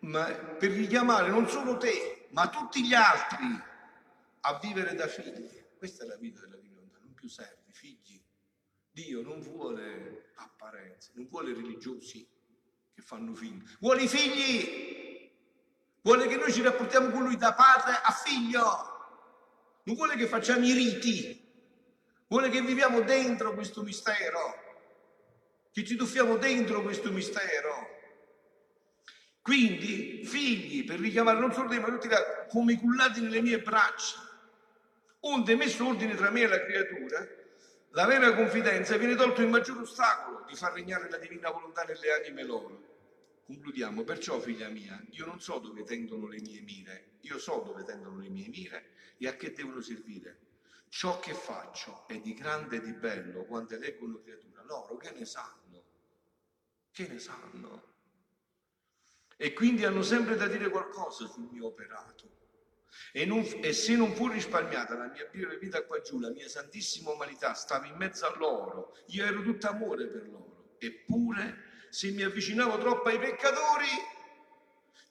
Ma 0.00 0.32
per 0.32 0.70
richiamare 0.70 1.30
non 1.30 1.48
solo 1.48 1.76
te, 1.76 2.28
ma 2.30 2.48
tutti 2.48 2.86
gli 2.86 2.94
altri 2.94 3.46
a 4.40 4.58
vivere 4.58 4.94
da 4.94 5.08
figli. 5.08 5.64
Questa 5.76 6.04
è 6.04 6.06
la 6.06 6.16
vita 6.16 6.40
della 6.40 6.58
divinità, 6.58 6.98
non 7.00 7.14
più 7.14 7.28
servi, 7.28 7.72
figli. 7.72 8.22
Dio 8.90 9.22
non 9.22 9.40
vuole 9.40 10.32
apparenze, 10.34 11.12
non 11.14 11.26
vuole 11.26 11.54
religiosi 11.54 12.28
che 12.92 13.02
fanno 13.02 13.34
figli, 13.34 13.62
vuole 13.80 14.02
i 14.02 14.08
figli. 14.08 15.09
Vuole 16.02 16.26
che 16.26 16.36
noi 16.36 16.52
ci 16.52 16.62
rapportiamo 16.62 17.10
con 17.10 17.22
lui 17.22 17.36
da 17.36 17.52
padre 17.52 18.00
a 18.02 18.10
figlio. 18.12 18.62
Non 19.82 19.96
vuole 19.96 20.16
che 20.16 20.26
facciamo 20.26 20.64
i 20.64 20.72
riti. 20.72 21.48
Vuole 22.26 22.48
che 22.48 22.60
viviamo 22.62 23.00
dentro 23.00 23.54
questo 23.54 23.82
mistero. 23.82 24.68
Che 25.72 25.84
ci 25.84 25.96
tuffiamo 25.96 26.36
dentro 26.36 26.82
questo 26.82 27.10
mistero. 27.10 27.98
Quindi, 29.42 30.24
figli, 30.24 30.84
per 30.84 31.00
richiamare 31.00 31.38
non 31.38 31.52
solo 31.52 31.68
te, 31.68 31.80
ma 31.80 31.88
tutti 31.88 32.08
come 32.48 32.78
cullati 32.78 33.20
nelle 33.20 33.40
mie 33.40 33.60
braccia 33.60 34.28
onde 35.20 35.56
messo 35.56 35.86
ordine 35.86 36.14
tra 36.14 36.30
me 36.30 36.42
e 36.42 36.46
la 36.46 36.64
creatura, 36.64 37.26
la 37.90 38.06
vera 38.06 38.34
confidenza 38.34 38.96
viene 38.96 39.16
tolto 39.16 39.42
il 39.42 39.48
maggior 39.48 39.78
ostacolo 39.78 40.44
di 40.46 40.54
far 40.54 40.72
regnare 40.72 41.10
la 41.10 41.18
divina 41.18 41.50
volontà 41.50 41.82
nelle 41.82 42.12
anime 42.12 42.44
loro. 42.44 42.89
Concludiamo, 43.50 44.04
perciò 44.04 44.38
figlia 44.38 44.68
mia, 44.68 45.02
io 45.10 45.26
non 45.26 45.40
so 45.40 45.58
dove 45.58 45.82
tendono 45.82 46.28
le 46.28 46.40
mie 46.40 46.60
mire, 46.60 47.16
io 47.22 47.36
so 47.36 47.62
dove 47.66 47.82
tendono 47.82 48.16
le 48.20 48.28
mie 48.28 48.46
mire 48.46 48.92
e 49.18 49.26
a 49.26 49.34
che 49.34 49.52
devono 49.52 49.80
servire. 49.80 50.38
Ciò 50.88 51.18
che 51.18 51.34
faccio 51.34 52.06
è 52.06 52.20
di 52.20 52.32
grande 52.32 52.76
e 52.76 52.80
di 52.80 52.92
bello 52.92 53.42
quando 53.46 53.74
eleggono 53.74 54.20
creatura, 54.20 54.62
loro 54.62 54.96
che 54.98 55.10
ne 55.10 55.24
sanno? 55.24 55.82
Che 56.92 57.08
ne 57.08 57.18
sanno? 57.18 57.82
E 59.36 59.52
quindi 59.52 59.84
hanno 59.84 60.02
sempre 60.02 60.36
da 60.36 60.46
dire 60.46 60.68
qualcosa 60.68 61.26
sul 61.26 61.48
mio 61.50 61.66
operato. 61.66 62.30
E, 63.12 63.24
non, 63.24 63.44
e, 63.62 63.72
se 63.72 63.96
non 63.96 64.14
fu 64.14 64.28
risparmiata 64.28 64.94
la 64.94 65.08
mia 65.08 65.28
breve 65.28 65.58
vita 65.58 65.82
qua 65.82 66.00
giù, 66.00 66.20
la 66.20 66.30
mia 66.30 66.48
santissima 66.48 67.10
umanità 67.10 67.54
stava 67.54 67.86
in 67.86 67.96
mezzo 67.96 68.26
a 68.26 68.36
loro, 68.38 68.96
io 69.06 69.24
ero 69.24 69.42
tutto 69.42 69.66
amore 69.66 70.06
per 70.06 70.28
loro. 70.28 70.76
Eppure, 70.78 71.69
se 71.90 72.10
mi 72.12 72.22
avvicinavo 72.22 72.78
troppo 72.78 73.08
ai 73.08 73.18
peccatori, 73.18 73.88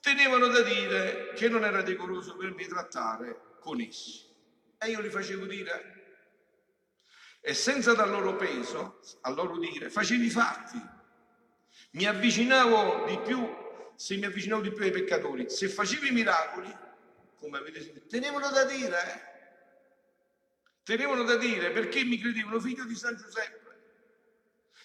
tenevano 0.00 0.48
da 0.48 0.62
dire 0.62 1.32
che 1.34 1.48
non 1.48 1.64
era 1.64 1.82
decoroso 1.82 2.36
per 2.36 2.52
me 2.54 2.66
trattare 2.66 3.58
con 3.60 3.80
essi. 3.80 4.26
E 4.78 4.88
io 4.88 5.00
li 5.00 5.10
facevo 5.10 5.44
dire. 5.44 5.98
E 7.42 7.54
senza 7.54 7.94
dar 7.94 8.08
loro 8.08 8.36
peso, 8.36 9.00
a 9.22 9.30
loro 9.30 9.58
dire, 9.58 9.90
facevi 9.90 10.30
fatti. 10.30 10.80
Mi 11.92 12.06
avvicinavo 12.06 13.06
di 13.06 13.18
più, 13.20 13.46
se 13.94 14.16
mi 14.16 14.24
avvicinavo 14.24 14.62
di 14.62 14.72
più 14.72 14.84
ai 14.84 14.90
peccatori, 14.90 15.48
se 15.50 15.68
facevi 15.68 16.08
i 16.08 16.12
miracoli, 16.12 16.74
come 17.38 17.58
avete 17.58 17.82
sentito, 17.82 18.06
tenevano 18.06 18.50
da 18.50 18.64
dire, 18.64 19.14
eh? 19.14 19.28
tenevano 20.82 21.24
da 21.24 21.36
dire 21.36 21.70
perché 21.70 22.04
mi 22.04 22.18
credevano 22.18 22.60
figlio 22.60 22.84
di 22.84 22.94
San 22.94 23.16
Giuseppe. 23.16 23.59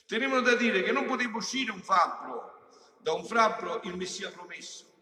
Tenevano 0.05 0.41
da 0.41 0.55
dire 0.55 0.83
che 0.83 0.91
non 0.91 1.05
poteva 1.05 1.37
uscire 1.37 1.71
un 1.71 1.81
fabbro, 1.81 2.69
da 2.99 3.13
un 3.13 3.25
fabbro 3.25 3.81
il 3.83 3.95
Messia 3.95 4.29
promesso. 4.29 4.93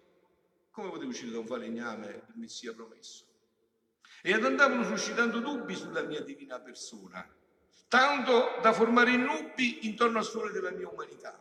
Come 0.71 0.89
poteva 0.89 1.09
uscire 1.09 1.31
da 1.31 1.39
un 1.39 1.45
falegname 1.45 2.07
il 2.07 2.39
Messia 2.39 2.73
promesso? 2.73 3.25
E 4.21 4.33
andavano 4.33 4.85
suscitando 4.85 5.39
dubbi 5.39 5.75
sulla 5.75 6.01
mia 6.03 6.21
divina 6.21 6.59
persona, 6.59 7.27
tanto 7.89 8.59
da 8.61 8.71
formare 8.71 9.17
nubi 9.17 9.85
intorno 9.87 10.19
al 10.19 10.23
sole 10.23 10.51
della 10.51 10.71
mia 10.71 10.87
umanità. 10.87 11.37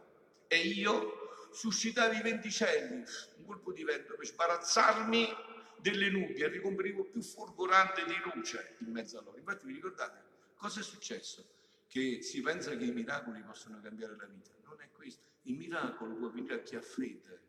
E 0.48 0.58
io 0.58 1.48
suscitavo 1.52 2.14
i 2.14 2.22
venticelli, 2.22 3.04
un 3.36 3.46
colpo 3.46 3.72
di 3.72 3.84
vento 3.84 4.14
per 4.16 4.26
sbarazzarmi 4.26 5.28
delle 5.78 6.10
nubi 6.10 6.34
e 6.34 6.48
ricomparivo 6.48 7.04
più 7.04 7.22
folgorante 7.22 8.04
di 8.04 8.16
luce 8.24 8.76
in 8.80 8.90
mezzo 8.90 9.18
a 9.18 9.22
loro. 9.22 9.38
Infatti 9.38 9.66
vi 9.66 9.74
ricordate 9.74 10.22
cosa 10.56 10.80
è 10.80 10.82
successo? 10.82 11.44
Che 11.92 12.22
si 12.22 12.40
pensa 12.40 12.74
che 12.74 12.84
i 12.84 12.90
miracoli 12.90 13.42
possono 13.42 13.78
cambiare 13.82 14.16
la 14.16 14.24
vita. 14.24 14.50
Non 14.64 14.80
è 14.80 14.88
questo. 14.92 15.26
Il 15.42 15.58
miracolo 15.58 16.14
può 16.14 16.30
venire 16.30 16.54
a 16.54 16.62
chi 16.62 16.74
ha 16.74 16.80
fede 16.80 17.40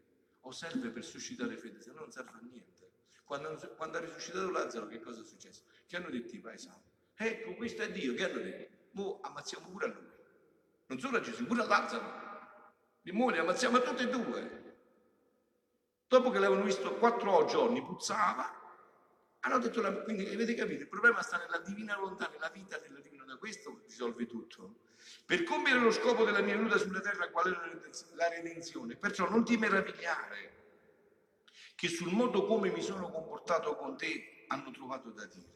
o 0.42 0.52
serve 0.52 0.90
per 0.90 1.06
suscitare 1.06 1.56
fede, 1.56 1.80
se 1.80 1.94
no 1.94 2.02
non 2.02 2.12
serve 2.12 2.32
a 2.32 2.40
niente. 2.42 2.90
Quando, 3.24 3.56
quando 3.78 3.98
ha 4.00 4.02
risuscitato 4.02 4.50
Lazzaro 4.50 4.88
che 4.88 5.00
cosa 5.00 5.22
è 5.22 5.24
successo? 5.24 5.62
Che 5.88 5.96
hanno 5.96 6.10
detto 6.10 6.36
i 6.36 6.40
paesani? 6.40 6.84
Ecco, 7.16 7.54
questo 7.54 7.84
è 7.84 7.92
Dio. 7.94 8.14
Che 8.16 8.26
hanno 8.26 8.42
detto? 8.42 8.78
Mo 8.92 9.22
ammazziamo 9.22 9.70
pure 9.70 9.86
a 9.86 9.88
lui. 9.88 10.12
Non 10.88 11.00
solo 11.00 11.16
a 11.16 11.22
Gesù, 11.22 11.46
pure 11.46 11.62
a 11.62 11.66
Lazzaro. 11.66 12.22
Li 13.04 13.38
ammazziamo 13.38 13.78
a 13.78 13.80
tutti 13.80 14.04
e 14.04 14.10
due. 14.10 14.76
Dopo 16.06 16.32
che 16.32 16.40
l'avevano 16.40 16.66
visto 16.66 16.96
quattro 16.96 17.46
giorni, 17.46 17.82
puzzava, 17.82 18.64
hanno 19.40 19.58
detto, 19.60 20.04
quindi 20.04 20.26
avete 20.28 20.54
capito, 20.54 20.82
il 20.82 20.88
problema 20.90 21.22
sta 21.22 21.38
nella 21.38 21.60
divina 21.60 21.96
volontà, 21.98 22.30
nella 22.30 22.50
vita 22.50 22.78
della 22.78 23.00
divina, 23.00 23.13
da 23.34 23.38
questo 23.38 23.82
risolve 23.86 24.26
tutto. 24.28 24.82
Per 25.26 25.44
compiere 25.44 25.80
lo 25.80 25.92
scopo 25.92 26.24
della 26.24 26.42
mia 26.42 26.56
venuta 26.56 26.78
sulla 26.78 27.02
terra, 27.02 27.30
qual 27.30 27.54
è 27.54 28.16
la 28.16 28.30
redenzione? 28.30 28.96
Perciò 28.96 29.30
non 29.30 29.44
ti 29.44 29.58
meravigliare 29.58 30.62
che 31.76 31.88
sul 31.90 32.14
modo 32.14 32.46
come 32.46 32.72
mi 32.72 32.82
sono 32.82 33.10
comportato 33.10 33.76
con 33.76 33.98
te 33.98 34.46
hanno 34.48 34.72
trovato 34.72 35.10
da 35.10 35.26
dire. 35.26 35.52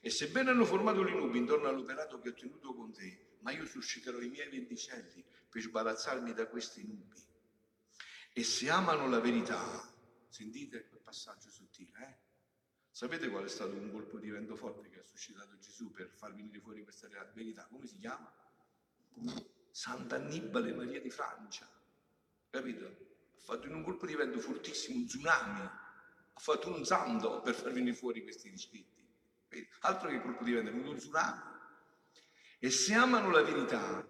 E 0.00 0.10
sebbene 0.10 0.50
hanno 0.50 0.64
formato 0.64 1.02
le 1.02 1.12
nubi 1.12 1.38
intorno 1.38 1.68
all'operato 1.68 2.20
che 2.20 2.28
ho 2.28 2.34
tenuto 2.34 2.74
con 2.74 2.92
te, 2.92 3.36
ma 3.40 3.50
io 3.50 3.66
susciterò 3.66 4.20
i 4.20 4.28
miei 4.28 4.48
venticelli 4.48 5.24
per 5.48 5.62
sbarazzarmi 5.62 6.32
da 6.32 6.46
queste 6.46 6.82
nubi 6.82 7.26
e 8.32 8.44
se 8.44 8.70
amano 8.70 9.08
la 9.08 9.18
verità, 9.18 9.92
sentite 10.28 10.86
quel 10.86 11.00
passaggio 11.00 11.50
sottile, 11.50 11.98
eh? 11.98 12.17
Sapete 12.98 13.28
qual 13.28 13.44
è 13.44 13.48
stato 13.48 13.76
un 13.76 13.92
colpo 13.92 14.18
di 14.18 14.28
vento 14.28 14.56
forte 14.56 14.88
che 14.88 14.98
ha 14.98 15.04
suscitato 15.04 15.56
Gesù 15.58 15.92
per 15.92 16.10
far 16.16 16.34
venire 16.34 16.58
fuori 16.58 16.82
questa 16.82 17.06
verità? 17.32 17.64
Come 17.70 17.86
si 17.86 17.96
chiama? 17.96 18.28
Sant'Annibale 19.70 20.72
Maria 20.72 21.00
di 21.00 21.08
Francia, 21.08 21.70
capito? 22.50 22.86
Ha 22.86 23.40
fatto 23.40 23.68
in 23.68 23.74
un 23.74 23.84
colpo 23.84 24.04
di 24.04 24.16
vento 24.16 24.40
fortissimo 24.40 24.98
un 24.98 25.06
tsunami, 25.06 25.60
ha 25.60 26.40
fatto 26.40 26.74
un 26.74 26.84
santo 26.84 27.40
per 27.40 27.54
far 27.54 27.70
venire 27.70 27.94
fuori 27.94 28.24
questi 28.24 28.48
riscritti. 28.48 29.06
Altro 29.82 30.08
che 30.08 30.20
colpo 30.20 30.42
di 30.42 30.54
vento, 30.54 30.72
è 30.72 30.74
un 30.74 30.96
tsunami. 30.96 31.42
E 32.58 32.68
se 32.68 32.94
amano 32.94 33.30
la 33.30 33.42
verità, 33.42 34.04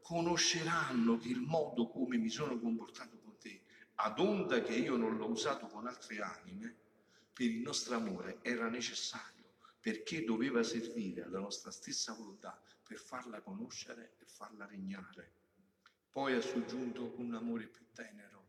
conosceranno 0.00 1.18
che 1.18 1.26
il 1.26 1.40
modo 1.40 1.88
come 1.88 2.16
mi 2.18 2.30
sono 2.30 2.56
comportato 2.56 3.16
ad 4.00 4.18
onda 4.20 4.62
che 4.62 4.74
io 4.74 4.96
non 4.96 5.16
l'ho 5.16 5.28
usato 5.28 5.66
con 5.66 5.88
altre 5.88 6.20
anime, 6.20 6.76
per 7.38 7.46
il 7.46 7.60
nostro 7.60 7.94
amore 7.94 8.40
era 8.42 8.68
necessario, 8.68 9.44
perché 9.80 10.24
doveva 10.24 10.64
servire 10.64 11.22
alla 11.22 11.38
nostra 11.38 11.70
stessa 11.70 12.12
volontà 12.12 12.60
per 12.82 12.98
farla 12.98 13.40
conoscere 13.42 14.16
e 14.18 14.24
farla 14.24 14.66
regnare. 14.66 15.34
Poi 16.10 16.34
ha 16.34 16.40
soggiunto 16.40 17.14
un 17.18 17.32
amore 17.34 17.68
più 17.68 17.84
tenero. 17.92 18.48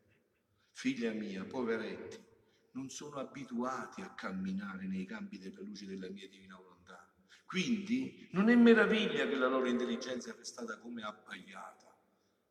Figlia 0.72 1.12
mia, 1.12 1.46
poveretti, 1.46 2.18
non 2.72 2.90
sono 2.90 3.18
abituati 3.18 4.02
a 4.02 4.16
camminare 4.16 4.88
nei 4.88 5.06
campi 5.06 5.38
della 5.38 5.62
luce 5.62 5.86
della 5.86 6.10
mia 6.10 6.28
divina 6.28 6.56
volontà. 6.56 7.14
Quindi 7.46 8.28
non 8.32 8.50
è 8.50 8.56
meraviglia 8.56 9.28
che 9.28 9.36
la 9.36 9.50
loro 9.50 9.68
intelligenza 9.68 10.32
è 10.32 10.36
restata 10.36 10.80
come 10.80 11.04
abbagliata 11.04 11.90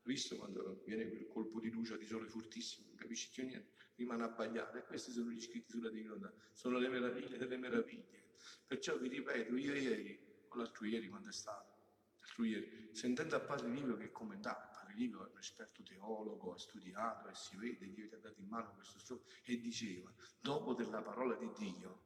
visto 0.09 0.37
quando 0.37 0.81
viene 0.87 1.07
quel 1.07 1.27
colpo 1.27 1.61
di 1.61 1.68
luce 1.68 1.98
di 1.98 2.07
sole 2.07 2.29
fortissimo, 2.29 2.87
non 2.88 2.96
capisci 2.96 3.29
più 3.31 3.44
niente, 3.44 3.72
rimane 3.98 4.24
abbagliato. 4.24 4.78
E 4.78 4.84
questi 4.84 5.11
sono 5.11 5.30
gli 5.30 5.40
scritti 5.40 5.72
sulla 5.72 5.90
divinità, 5.90 6.32
sono 6.52 6.78
le 6.78 6.88
meraviglie 6.88 7.37
delle 7.37 7.56
meraviglie. 7.56 8.26
Perciò 8.66 8.96
vi 8.96 9.08
ripeto, 9.08 9.56
io 9.56 9.74
ieri, 9.74 10.18
o 10.48 10.56
l'altro 10.56 10.87
ieri 10.87 11.08
quando 11.08 11.28
è 11.28 11.32
stato, 11.32 11.76
l'altro 12.20 12.44
ieri, 12.44 12.90
sentendo 12.92 13.37
a 13.37 13.40
Padre 13.40 13.68
Livio 13.68 13.96
che 13.96 14.11
commentava, 14.11 14.70
Padre 14.72 14.94
Liva 14.94 15.26
è 15.26 15.30
un 15.30 15.38
esperto 15.38 15.82
teologo, 15.82 16.52
ha 16.52 16.58
studiato 16.58 17.28
e 17.28 17.34
si 17.34 17.56
vede, 17.56 17.92
Dio 17.92 18.06
gli 18.06 18.14
ha 18.14 18.18
dato 18.18 18.40
in 18.40 18.48
mano 18.48 18.72
questo 18.74 18.98
strumento, 18.98 19.30
e 19.44 19.58
diceva, 19.61 20.12
dopo 20.40 20.74
della 20.74 21.02
parola 21.02 21.34
di 21.34 21.50
Dio, 21.56 22.04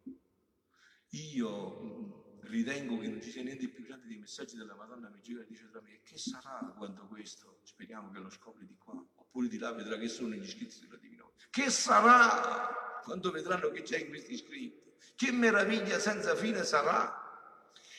io 1.11 2.39
ritengo 2.43 2.99
che 2.99 3.09
non 3.09 3.21
ci 3.21 3.31
sia 3.31 3.43
niente 3.43 3.69
più 3.69 3.85
grande 3.85 4.07
dei 4.07 4.19
messaggi 4.19 4.57
della 4.57 4.75
Madonna 4.75 5.09
mi 5.11 5.21
gira 5.21 5.43
e 5.43 5.47
dice 5.47 5.69
tra 5.69 5.81
me, 5.81 6.01
che 6.03 6.17
sarà 6.17 6.73
quando 6.77 7.07
questo, 7.07 7.61
speriamo 7.63 8.11
che 8.11 8.19
lo 8.19 8.31
scopri 8.31 8.67
di 8.67 8.77
qua, 8.77 8.95
oppure 9.33 9.49
di 9.49 9.59
là 9.59 9.73
vedrà 9.73 9.97
che 9.97 10.09
sono 10.09 10.35
gli 10.35 10.47
scritti 10.47 10.81
della 10.81 10.99
Divina 10.99 11.25
Che 11.49 11.71
sarà 11.71 13.01
quando 13.03 13.31
vedranno 13.31 13.71
che 13.71 13.83
c'è 13.83 13.99
in 13.99 14.09
questi 14.09 14.37
scritti? 14.37 14.93
Che 15.17 15.33
meraviglia 15.33 15.99
senza 15.99 16.37
fine 16.37 16.63
sarà? 16.65 17.19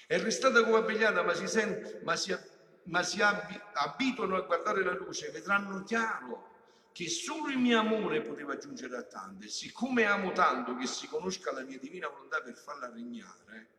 È 0.05 0.19
restata 0.19 0.63
come 0.63 0.77
abbegliata, 0.77 1.23
ma 1.23 1.33
si, 1.33 1.47
sente, 1.47 2.01
ma 2.03 2.15
si, 2.15 2.37
ma 2.83 3.01
si 3.01 3.19
abituano 3.21 4.35
a 4.35 4.41
guardare 4.41 4.83
la 4.83 4.93
luce, 4.93 5.31
vedranno 5.31 5.83
chiaro 5.83 6.51
che 6.91 7.09
solo 7.09 7.49
il 7.49 7.57
mio 7.57 7.79
amore 7.79 8.21
poteva 8.21 8.57
giungere 8.57 8.95
a 8.95 9.03
tante. 9.03 9.47
Siccome 9.47 10.05
amo 10.05 10.31
tanto 10.33 10.75
che 10.75 10.85
si 10.85 11.07
conosca 11.07 11.51
la 11.51 11.63
mia 11.63 11.79
divina 11.79 12.07
volontà 12.07 12.41
per 12.41 12.55
farla 12.55 12.91
regnare, 12.91 13.69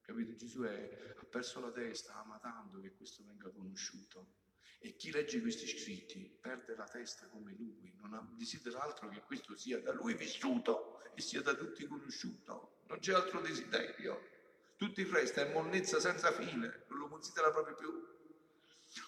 capito? 0.00 0.34
Gesù 0.34 0.62
è, 0.62 1.14
ha 1.20 1.24
perso 1.24 1.60
la 1.60 1.70
testa, 1.70 2.14
ama 2.14 2.38
tanto 2.38 2.80
che 2.80 2.94
questo 2.94 3.22
venga 3.26 3.50
conosciuto. 3.50 4.44
E 4.78 4.96
chi 4.96 5.10
legge 5.10 5.40
questi 5.40 5.66
scritti 5.66 6.38
perde 6.40 6.74
la 6.76 6.84
testa 6.84 7.26
come 7.28 7.54
lui, 7.56 7.92
non 8.00 8.34
desidera 8.36 8.82
altro 8.82 9.08
che 9.08 9.22
questo 9.22 9.56
sia 9.56 9.80
da 9.80 9.92
lui 9.92 10.14
vissuto 10.14 11.02
e 11.14 11.20
sia 11.20 11.42
da 11.42 11.54
tutti 11.54 11.86
conosciuto. 11.86 12.82
Non 12.88 12.98
c'è 12.98 13.14
altro 13.14 13.40
desiderio. 13.40 14.34
Tutto 14.76 15.00
il 15.00 15.06
resto 15.06 15.40
è 15.40 15.52
monnezza 15.52 15.98
senza 15.98 16.30
fine, 16.32 16.84
non 16.88 16.98
lo 16.98 17.08
considera 17.08 17.50
proprio 17.50 17.74
più. 17.74 18.14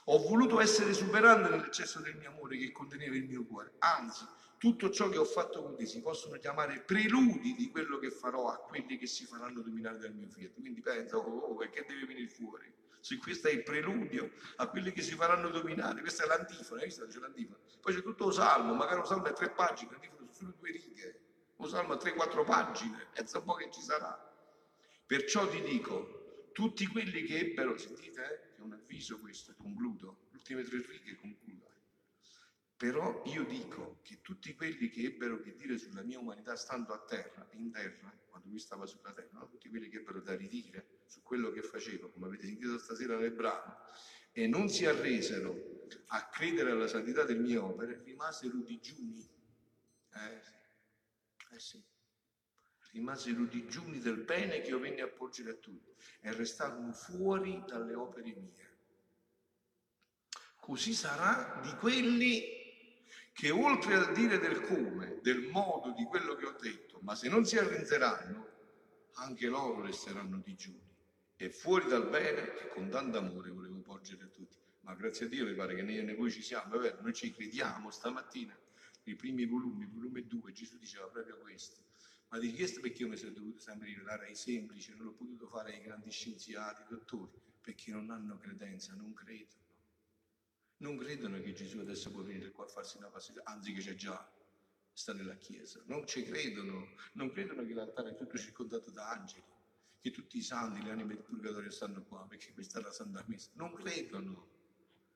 Ho 0.07 0.19
voluto 0.19 0.61
essere 0.61 0.93
superante 0.93 1.51
nell'eccesso 1.51 2.01
del 2.01 2.17
mio 2.17 2.31
amore 2.31 2.59
che 2.59 2.73
conteneva 2.73 3.15
il 3.15 3.27
mio 3.27 3.45
cuore. 3.45 3.75
Anzi, 3.79 4.25
tutto 4.59 4.91
ciò 4.91 5.09
che 5.09 5.19
ho 5.19 5.25
fatto 5.25 5.63
con 5.63 5.77
te 5.77 5.87
si 5.87 6.01
possono 6.01 6.37
chiamare 6.39 6.81
preludi 6.81 7.55
di 7.55 7.71
quello 7.71 7.99
che 7.99 8.11
farò 8.11 8.49
a 8.49 8.59
quelli 8.59 8.97
che 8.99 9.07
si 9.07 9.25
faranno 9.25 9.61
dominare 9.61 9.99
dal 9.99 10.15
mio 10.15 10.29
fiat. 10.29 10.55
Quindi 10.55 10.81
pensa, 10.81 11.17
oh, 11.17 11.39
oh, 11.39 11.57
che 11.57 11.85
deve 11.87 12.07
venire 12.07 12.29
fuori? 12.29 12.73
Se 13.09 13.17
questo 13.17 13.49
è 13.49 13.53
il 13.53 13.63
preludio 13.63 14.33
a 14.57 14.69
quelli 14.69 14.93
che 14.93 15.01
si 15.01 15.15
faranno 15.15 15.49
dominare, 15.49 16.03
questa 16.03 16.25
è 16.25 16.27
l'antifona, 16.27 16.83
hai 16.83 16.89
visto? 16.89 17.07
C'è 17.07 17.19
l'antifona. 17.19 17.59
Poi 17.81 17.95
c'è 17.95 18.03
tutto 18.03 18.27
lo 18.27 18.31
salmo, 18.33 18.75
magari 18.75 18.99
lo 18.99 19.07
salmo 19.07 19.25
è 19.25 19.33
tre 19.33 19.49
pagine, 19.49 19.93
l'antifona 19.93 20.31
sono 20.31 20.33
solo 20.35 20.55
due 20.59 20.71
righe, 20.73 21.21
lo 21.57 21.69
salmo 21.69 21.95
è 21.95 21.97
tre, 21.97 22.13
quattro 22.13 22.45
pagine, 22.45 23.07
pensa 23.15 23.39
un 23.39 23.45
po' 23.45 23.55
che 23.55 23.71
ci 23.71 23.81
sarà. 23.81 24.15
Perciò 25.07 25.49
ti 25.49 25.63
dico, 25.63 26.51
tutti 26.53 26.87
quelli 26.87 27.23
che 27.23 27.39
ebbero, 27.39 27.79
sentite, 27.79 28.21
eh, 28.21 28.57
è 28.57 28.61
un 28.61 28.75
avviso 28.75 29.19
questo, 29.21 29.55
concludo, 29.57 30.27
le 30.29 30.37
ultime 30.37 30.63
tre 30.65 30.85
righe 30.87 31.17
concludo. 31.17 31.58
Però 32.79 33.25
io 33.27 33.45
dico 33.45 33.99
che 34.03 34.21
tutti 34.21 34.55
quelli 34.55 34.89
che 34.89 35.03
ebbero 35.03 35.41
che 35.41 35.57
dire 35.57 35.77
sulla 35.79 36.03
mia 36.03 36.21
umanità 36.21 36.55
stando 36.55 36.93
a 36.93 37.01
terra, 37.01 37.45
in 37.55 37.73
terra, 37.73 38.17
quando 38.29 38.49
lui 38.49 38.61
stava 38.61 38.87
sulla 38.87 39.13
terra, 39.13 39.45
tutti 39.51 39.69
quelli 39.69 39.89
che 39.89 39.97
ebbero 39.97 40.21
da 40.21 40.37
ridire 40.37 41.01
su 41.07 41.21
quello 41.23 41.51
che 41.51 41.61
facevo, 41.61 42.11
come 42.11 42.27
avete 42.27 42.47
sentito 42.47 42.79
stasera 42.79 43.19
nel 43.19 43.33
brano, 43.33 43.79
e 44.31 44.47
non 44.47 44.69
si 44.69 44.87
arresero 44.87 45.89
a 46.07 46.29
credere 46.29 46.71
alla 46.71 46.87
santità 46.87 47.25
delle 47.25 47.41
mie 47.41 47.57
opere, 47.57 48.01
rimasero 48.05 48.59
digiuni. 48.59 49.29
Eh. 50.15 51.57
Eh 51.57 51.59
sì 51.59 51.85
rimasero 52.93 53.45
digiuni 53.45 53.99
del 53.99 54.19
bene 54.19 54.61
che 54.61 54.71
io 54.71 54.79
venni 54.79 55.01
a 55.01 55.09
porgere 55.09 55.51
a 55.51 55.55
tutti 55.55 55.95
e 56.21 56.33
restarono 56.33 56.93
fuori 56.93 57.63
dalle 57.67 57.95
opere 57.95 58.35
mie. 58.35 58.77
Così 60.57 60.95
sarà 60.95 61.61
di 61.63 61.71
quelli 61.77 62.58
che 63.39 63.51
oltre 63.51 63.95
al 63.95 64.13
dire 64.15 64.41
del 64.41 64.63
come, 64.63 65.21
del 65.23 65.43
modo 65.43 65.93
di 65.93 66.03
quello 66.03 66.35
che 66.35 66.45
ho 66.45 66.57
detto, 66.61 66.99
ma 67.03 67.15
se 67.15 67.29
non 67.29 67.45
si 67.45 67.57
arrenderanno, 67.57 68.49
anche 69.13 69.47
loro 69.47 69.83
resteranno 69.83 70.39
digiuni 70.39 70.83
e 71.37 71.49
fuori 71.49 71.87
dal 71.87 72.09
bene 72.09 72.53
che 72.55 72.69
con 72.71 72.89
tanto 72.89 73.19
amore 73.19 73.51
volevo 73.51 73.79
porgere 73.79 74.25
a 74.25 74.27
tutti. 74.27 74.59
Ma 74.81 74.97
grazie 74.97 75.27
a 75.27 75.29
Dio 75.29 75.47
mi 75.47 75.55
pare 75.55 75.77
che 75.77 75.83
noi 75.83 76.15
voi 76.17 76.33
ci 76.33 76.43
siamo, 76.43 76.75
è 76.75 76.79
vero, 76.81 77.01
noi 77.01 77.13
ci 77.13 77.33
crediamo 77.33 77.93
stamattina, 77.93 78.59
i 79.05 79.15
primi 79.15 79.47
volumi, 79.47 79.87
volume 79.87 80.27
2, 80.27 80.51
Gesù 80.51 80.77
diceva 80.77 81.07
proprio 81.07 81.39
questo 81.39 81.87
ma 82.31 82.39
di 82.41 82.53
chiesto 82.53 82.81
perché 82.81 83.03
io 83.03 83.09
mi 83.09 83.17
sono 83.17 83.31
dovuto 83.31 83.61
sempre 83.61 83.87
rivelare 83.87 84.27
ai 84.27 84.35
semplici, 84.35 84.93
non 84.97 85.07
l'ho 85.07 85.13
potuto 85.13 85.47
fare 85.47 85.75
ai 85.75 85.81
grandi 85.81 86.11
scienziati, 86.11 86.83
dottori, 86.89 87.41
perché 87.63 87.93
non 87.93 88.11
hanno 88.11 88.37
credenza, 88.37 88.95
non 88.95 89.15
credono. 89.15 89.68
Non 90.79 90.97
credono 90.97 91.41
che 91.41 91.53
Gesù 91.53 91.79
adesso 91.79 92.11
può 92.11 92.23
venire 92.23 92.51
qua 92.51 92.65
a 92.65 92.69
farsi 92.69 92.99
una 92.99 93.09
passeggiata, 93.09 93.51
anzi 93.51 93.73
che 93.73 93.81
c'è 93.81 93.95
già, 93.95 94.31
sta 94.93 95.13
nella 95.13 95.37
Chiesa. 95.37 95.83
Non 95.87 96.07
ci 96.07 96.23
credono, 96.25 96.95
non 97.13 97.31
credono 97.31 97.65
che 97.65 97.75
l'altare 97.75 98.11
è 98.11 98.15
tutto 98.15 98.39
circondato 98.39 98.91
da 98.91 99.11
angeli, 99.11 99.43
che 100.01 100.11
tutti 100.11 100.39
i 100.39 100.43
santi, 100.43 100.83
le 100.83 100.91
anime 100.91 101.15
del 101.15 101.25
purgatorio 101.25 101.71
stanno 101.71 102.05
qua, 102.05 102.25
perché 102.29 102.53
questa 102.53 102.79
è 102.79 102.83
la 102.83 102.93
Santa 102.93 103.25
Messa. 103.27 103.51
Non 103.55 103.73
credono. 103.75 104.57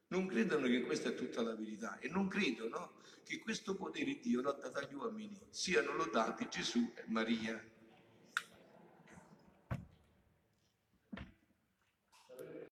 Non 0.08 0.26
credono 0.26 0.66
che 0.66 0.82
questa 0.82 1.08
è 1.08 1.14
tutta 1.14 1.42
la 1.42 1.54
verità 1.54 1.98
e 1.98 2.08
non 2.08 2.28
credono 2.28 3.00
che 3.24 3.38
questo 3.38 3.74
potere 3.74 4.18
Dio 4.20 4.42
l'ha 4.42 4.52
dato 4.52 4.78
agli 4.78 4.92
uomini, 4.94 5.40
siano 5.48 5.94
lodati 5.94 6.48
Gesù 6.50 6.92
e 6.94 7.04
Maria. 7.06 7.71